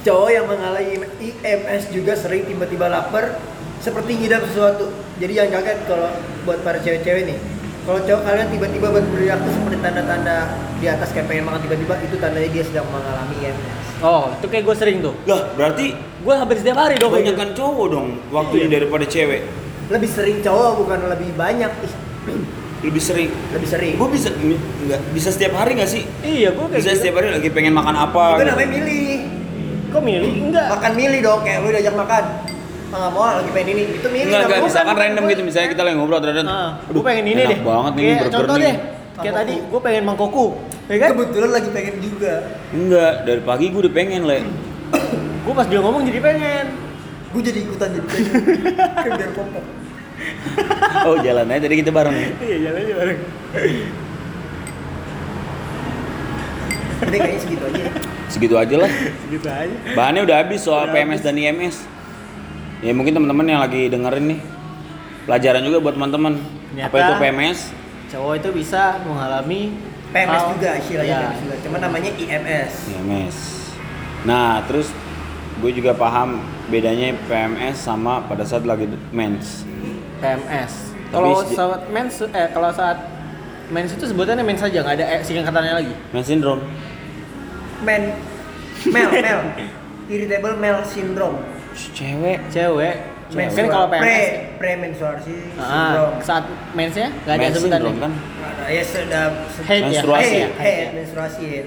cowok 0.00 0.30
yang 0.30 0.46
mengalami 0.48 0.96
IMS 1.20 1.92
juga 1.92 2.16
sering 2.16 2.44
tiba-tiba 2.44 2.88
lapar 2.88 3.36
seperti 3.78 4.16
ngidam 4.16 4.44
sesuatu. 4.44 4.88
Jadi 5.16 5.32
jangan 5.34 5.60
kaget 5.60 5.78
kalau 5.84 6.08
buat 6.42 6.58
para 6.60 6.80
cewek-cewek 6.80 7.22
nih. 7.26 7.38
Kalau 7.80 8.00
cowok 8.00 8.22
kalian 8.22 8.48
tiba-tiba 8.48 8.86
tuh 8.92 9.52
seperti 9.52 9.76
tanda-tanda 9.80 10.36
di 10.76 10.86
atas 10.86 11.08
kayak 11.10 11.26
pengen 11.26 11.44
makan 11.44 11.60
tiba-tiba 11.60 11.94
itu 12.00 12.16
tandanya 12.16 12.48
dia 12.48 12.64
sedang 12.64 12.86
mengalami 12.88 13.34
IMS. 13.40 13.76
Oh, 14.00 14.32
itu 14.32 14.46
kayak 14.48 14.64
gue 14.64 14.76
sering 14.76 14.98
tuh. 15.00 15.12
Lah 15.28 15.52
berarti 15.52 15.92
Gue 16.20 16.34
hampir 16.36 16.56
setiap 16.60 16.76
hari 16.78 16.96
dong. 16.96 17.12
kayak 17.12 17.24
gitu. 17.24 17.32
kebanyakan 17.32 17.48
cowok 17.56 17.86
dong 17.88 18.08
waktunya 18.28 18.66
Iya. 18.68 18.74
daripada 18.76 19.04
cewek. 19.04 19.40
Lebih 19.90 20.08
sering 20.08 20.38
cowok 20.40 20.70
bukan 20.78 20.98
lebih 21.08 21.30
banyak. 21.34 21.72
Ih, 21.80 21.92
Lebih 22.80 23.02
sering. 23.02 23.28
Lebih 23.52 23.68
sering. 23.68 23.94
Gue 23.96 24.08
bisa 24.08 24.28
nggak 24.32 25.00
bisa 25.12 25.28
setiap 25.28 25.52
hari 25.52 25.76
nggak 25.76 25.90
sih? 25.90 26.04
Iya, 26.22 26.56
gue 26.56 26.64
kayak 26.64 26.80
Bisa 26.80 26.90
gitu. 26.92 27.00
setiap 27.04 27.14
hari 27.20 27.28
lagi 27.28 27.48
pengen 27.52 27.76
makan 27.76 27.92
apa? 27.92 28.24
Itu 28.36 28.40
gitu. 28.40 28.48
namanya 28.56 28.68
milih. 28.72 29.09
Kok 29.90 30.00
milih? 30.00 30.32
Enggak. 30.46 30.66
Makan 30.70 30.92
milih 30.94 31.20
dong 31.20 31.40
kayak 31.42 31.58
lu 31.60 31.68
diajak 31.68 31.94
makan. 31.94 32.24
Ah, 32.90 32.96
nggak 32.96 33.12
mau 33.12 33.22
lagi 33.24 33.50
pengen 33.50 33.68
ini. 33.72 33.82
Itu 33.92 34.08
milih. 34.08 34.26
Enggak, 34.26 34.42
enggak, 34.44 34.60
misalkan 34.64 34.94
random 34.96 35.24
gitu, 35.26 35.42
misalnya 35.42 35.68
kita 35.68 35.82
lagi 35.82 35.94
ngobrol 35.94 36.20
terus 36.20 36.42
Ah, 36.42 36.70
gue 36.84 37.02
pengen 37.02 37.24
ini 37.28 37.40
enak 37.40 37.50
deh. 37.52 37.60
banget 37.60 37.92
nih 37.92 38.02
Kayak 38.02 38.18
burger 38.20 38.34
contoh 38.36 38.56
nih. 38.56 38.64
deh. 38.64 38.76
Kayak 39.20 39.34
tadi, 39.36 39.54
gue 39.60 39.80
pengen 39.80 40.02
mangkoku. 40.04 40.46
Ya 40.86 40.96
kan? 40.96 41.08
Kebetulan 41.12 41.50
lagi 41.52 41.68
pengen 41.70 41.94
juga. 42.00 42.32
Enggak, 42.70 43.12
dari 43.22 43.42
pagi 43.42 43.66
gue 43.68 43.80
udah 43.80 43.92
pengen, 43.92 44.20
Le. 44.24 44.38
Gue 45.40 45.52
pas 45.52 45.66
dia 45.66 45.78
ngomong 45.78 46.02
jadi 46.04 46.20
pengen. 46.20 46.66
gue 47.30 47.38
jadi 47.40 47.62
ikutan 47.62 47.88
jadi 47.92 48.06
pengen 48.10 48.32
Kan 49.06 49.10
biar 49.14 49.30
kompak 49.30 49.62
Oh, 51.00 51.14
jalan 51.16 51.46
aja 51.46 51.62
tadi 51.62 51.78
kita 51.78 51.90
bareng. 51.90 52.16
Iya, 52.36 52.56
jalan 52.60 52.78
aja 52.80 52.94
bareng. 52.96 53.18
tapi 57.00 57.16
kayaknya 57.16 57.40
segitu 57.40 57.64
aja 57.64 57.80
ya. 57.80 57.92
Segitu 58.30 58.54
aja 58.54 58.76
lah. 58.78 58.90
Gitu 59.32 59.44
aja. 59.44 59.76
Bahannya 59.92 60.22
udah 60.22 60.36
habis 60.38 60.62
soal 60.62 60.86
Udah 60.86 60.94
PMS 60.94 61.20
dan 61.20 61.34
IMS. 61.34 61.76
Ya 62.80 62.94
mungkin 62.94 63.12
teman-teman 63.12 63.44
yang 63.44 63.60
lagi 63.60 63.90
dengerin 63.90 64.24
nih 64.26 64.40
pelajaran 65.26 65.60
juga 65.60 65.78
buat 65.82 65.94
teman-teman. 65.94 66.40
Apa 66.78 66.96
itu 66.96 67.12
PMS? 67.18 67.58
Cowok 68.08 68.32
itu 68.38 68.48
bisa 68.56 68.98
mengalami 69.04 69.74
PMS 70.10 70.30
hal- 70.32 70.50
juga 70.54 70.70
istilahnya 70.74 71.10
Iya. 71.12 71.20
PMS 71.20 71.40
juga 71.40 71.56
cuma 71.60 71.76
namanya 71.78 72.10
IMS 72.16 72.72
IMS. 72.88 73.36
Nah, 74.20 74.62
terus 74.64 74.88
gue 75.58 75.72
juga 75.72 75.92
paham 75.92 76.40
bedanya 76.66 77.12
PMS 77.26 77.76
sama 77.78 78.24
pada 78.24 78.42
saat 78.42 78.64
lagi 78.64 78.88
mens. 79.10 79.62
PMS. 80.18 80.72
Kalau 81.10 81.42
saat 81.42 81.82
mens 81.90 82.14
eh 82.24 82.48
kalau 82.48 82.70
saat 82.70 82.98
mens 83.68 83.90
itu 83.92 84.04
sebutannya 84.04 84.42
mens 84.42 84.58
saja, 84.58 84.78
nggak 84.80 84.96
ada 84.96 85.06
eh, 85.06 85.20
singkatannya 85.20 85.74
lagi. 85.76 85.94
Mens 86.10 86.26
syndrome. 86.26 86.62
Men 87.84 88.02
mel 88.88 89.08
mel 89.10 89.40
irritable 90.06 90.54
mel 90.58 90.78
syndrome 90.84 91.38
Cewek. 91.70 92.38
Cewek. 92.50 92.96
Mens- 93.30 93.54
Kan 93.54 93.70
kalau 93.70 93.86
pre 93.86 94.02
PMS 94.02 94.58
pre 94.58 94.72
menstruasi 94.74 95.34
ah, 95.54 95.62
syndrome 95.62 96.14
saat 96.20 96.44
mensnya 96.74 97.08
nggak 97.22 97.34
ada 97.38 97.46
sebutannya. 97.54 97.62
syndrome 97.62 97.98
kan? 98.02 98.12
Ada, 98.42 98.64
ya 98.66 98.82
sudah 98.82 99.24
Head 99.64 99.80
ya. 99.80 99.86
Menstruasi. 99.86 100.34
Head 100.34 100.42
ya. 100.42 100.48
head, 100.58 100.86
menstruasi 100.98 101.42
head. 101.46 101.66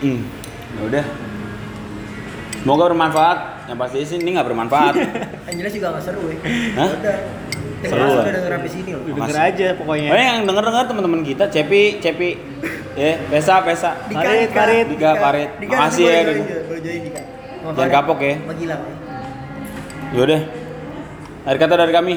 Hmm. 0.00 0.20
Ya 0.78 0.82
udah. 0.86 1.04
Semoga 2.62 2.82
bermanfaat. 2.88 3.38
Yang 3.64 3.78
pasti 3.80 3.98
sih 4.06 4.16
ini 4.22 4.30
nggak 4.38 4.46
bermanfaat. 4.46 4.94
yang 5.50 5.56
jelas 5.58 5.72
juga 5.74 5.86
nggak 5.92 6.04
seru 6.04 6.24
ya 6.30 6.38
Hah? 6.78 6.88
udah 6.94 7.16
Seru 7.84 8.02
lah. 8.02 8.24
udah 8.24 8.32
denger 8.32 8.52
sampai 8.56 8.70
sini 8.70 8.90
loh 8.96 9.02
Denger 9.04 9.38
aja 9.38 9.66
pokoknya. 9.76 10.08
Oh 10.08 10.18
yang 10.18 10.38
denger-denger 10.48 10.84
teman-teman 10.88 11.20
kita, 11.20 11.44
Cepi, 11.48 11.82
Cepi, 12.00 12.30
ya, 12.96 13.10
Pesa, 13.28 13.54
Pesa. 13.60 13.90
Parit, 14.08 14.48
Dika, 14.48 14.56
Parit. 14.56 14.86
Dika, 14.88 15.10
Parit. 15.20 15.50
Makasih 15.60 16.04
ya, 16.04 16.20
Jangan 17.64 17.90
kapok 17.90 18.18
ya. 18.20 18.34
ya. 18.36 18.76
Yaudah. 20.12 20.40
Akhir 21.44 21.58
kata 21.60 21.74
dari 21.76 21.92
kami. 21.92 22.14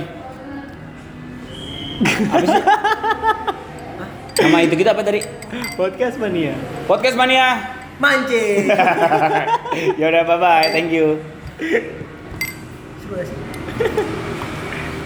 Apa 2.03 2.45
sih? 2.45 2.61
Nama 4.43 4.57
itu 4.61 4.75
kita 4.77 4.93
apa 4.93 5.01
tadi? 5.01 5.19
Podcast 5.73 6.15
mania. 6.21 6.53
Podcast 6.85 7.17
Mania. 7.17 7.47
mancing 7.97 8.69
ya 9.99 10.05
udah 10.05 10.21
bye 10.21 10.37
bye 10.37 10.69
thank 10.69 10.93
you 10.93 11.17
Seru 13.01 13.17
gak 13.17 13.25
sih? 13.25 14.25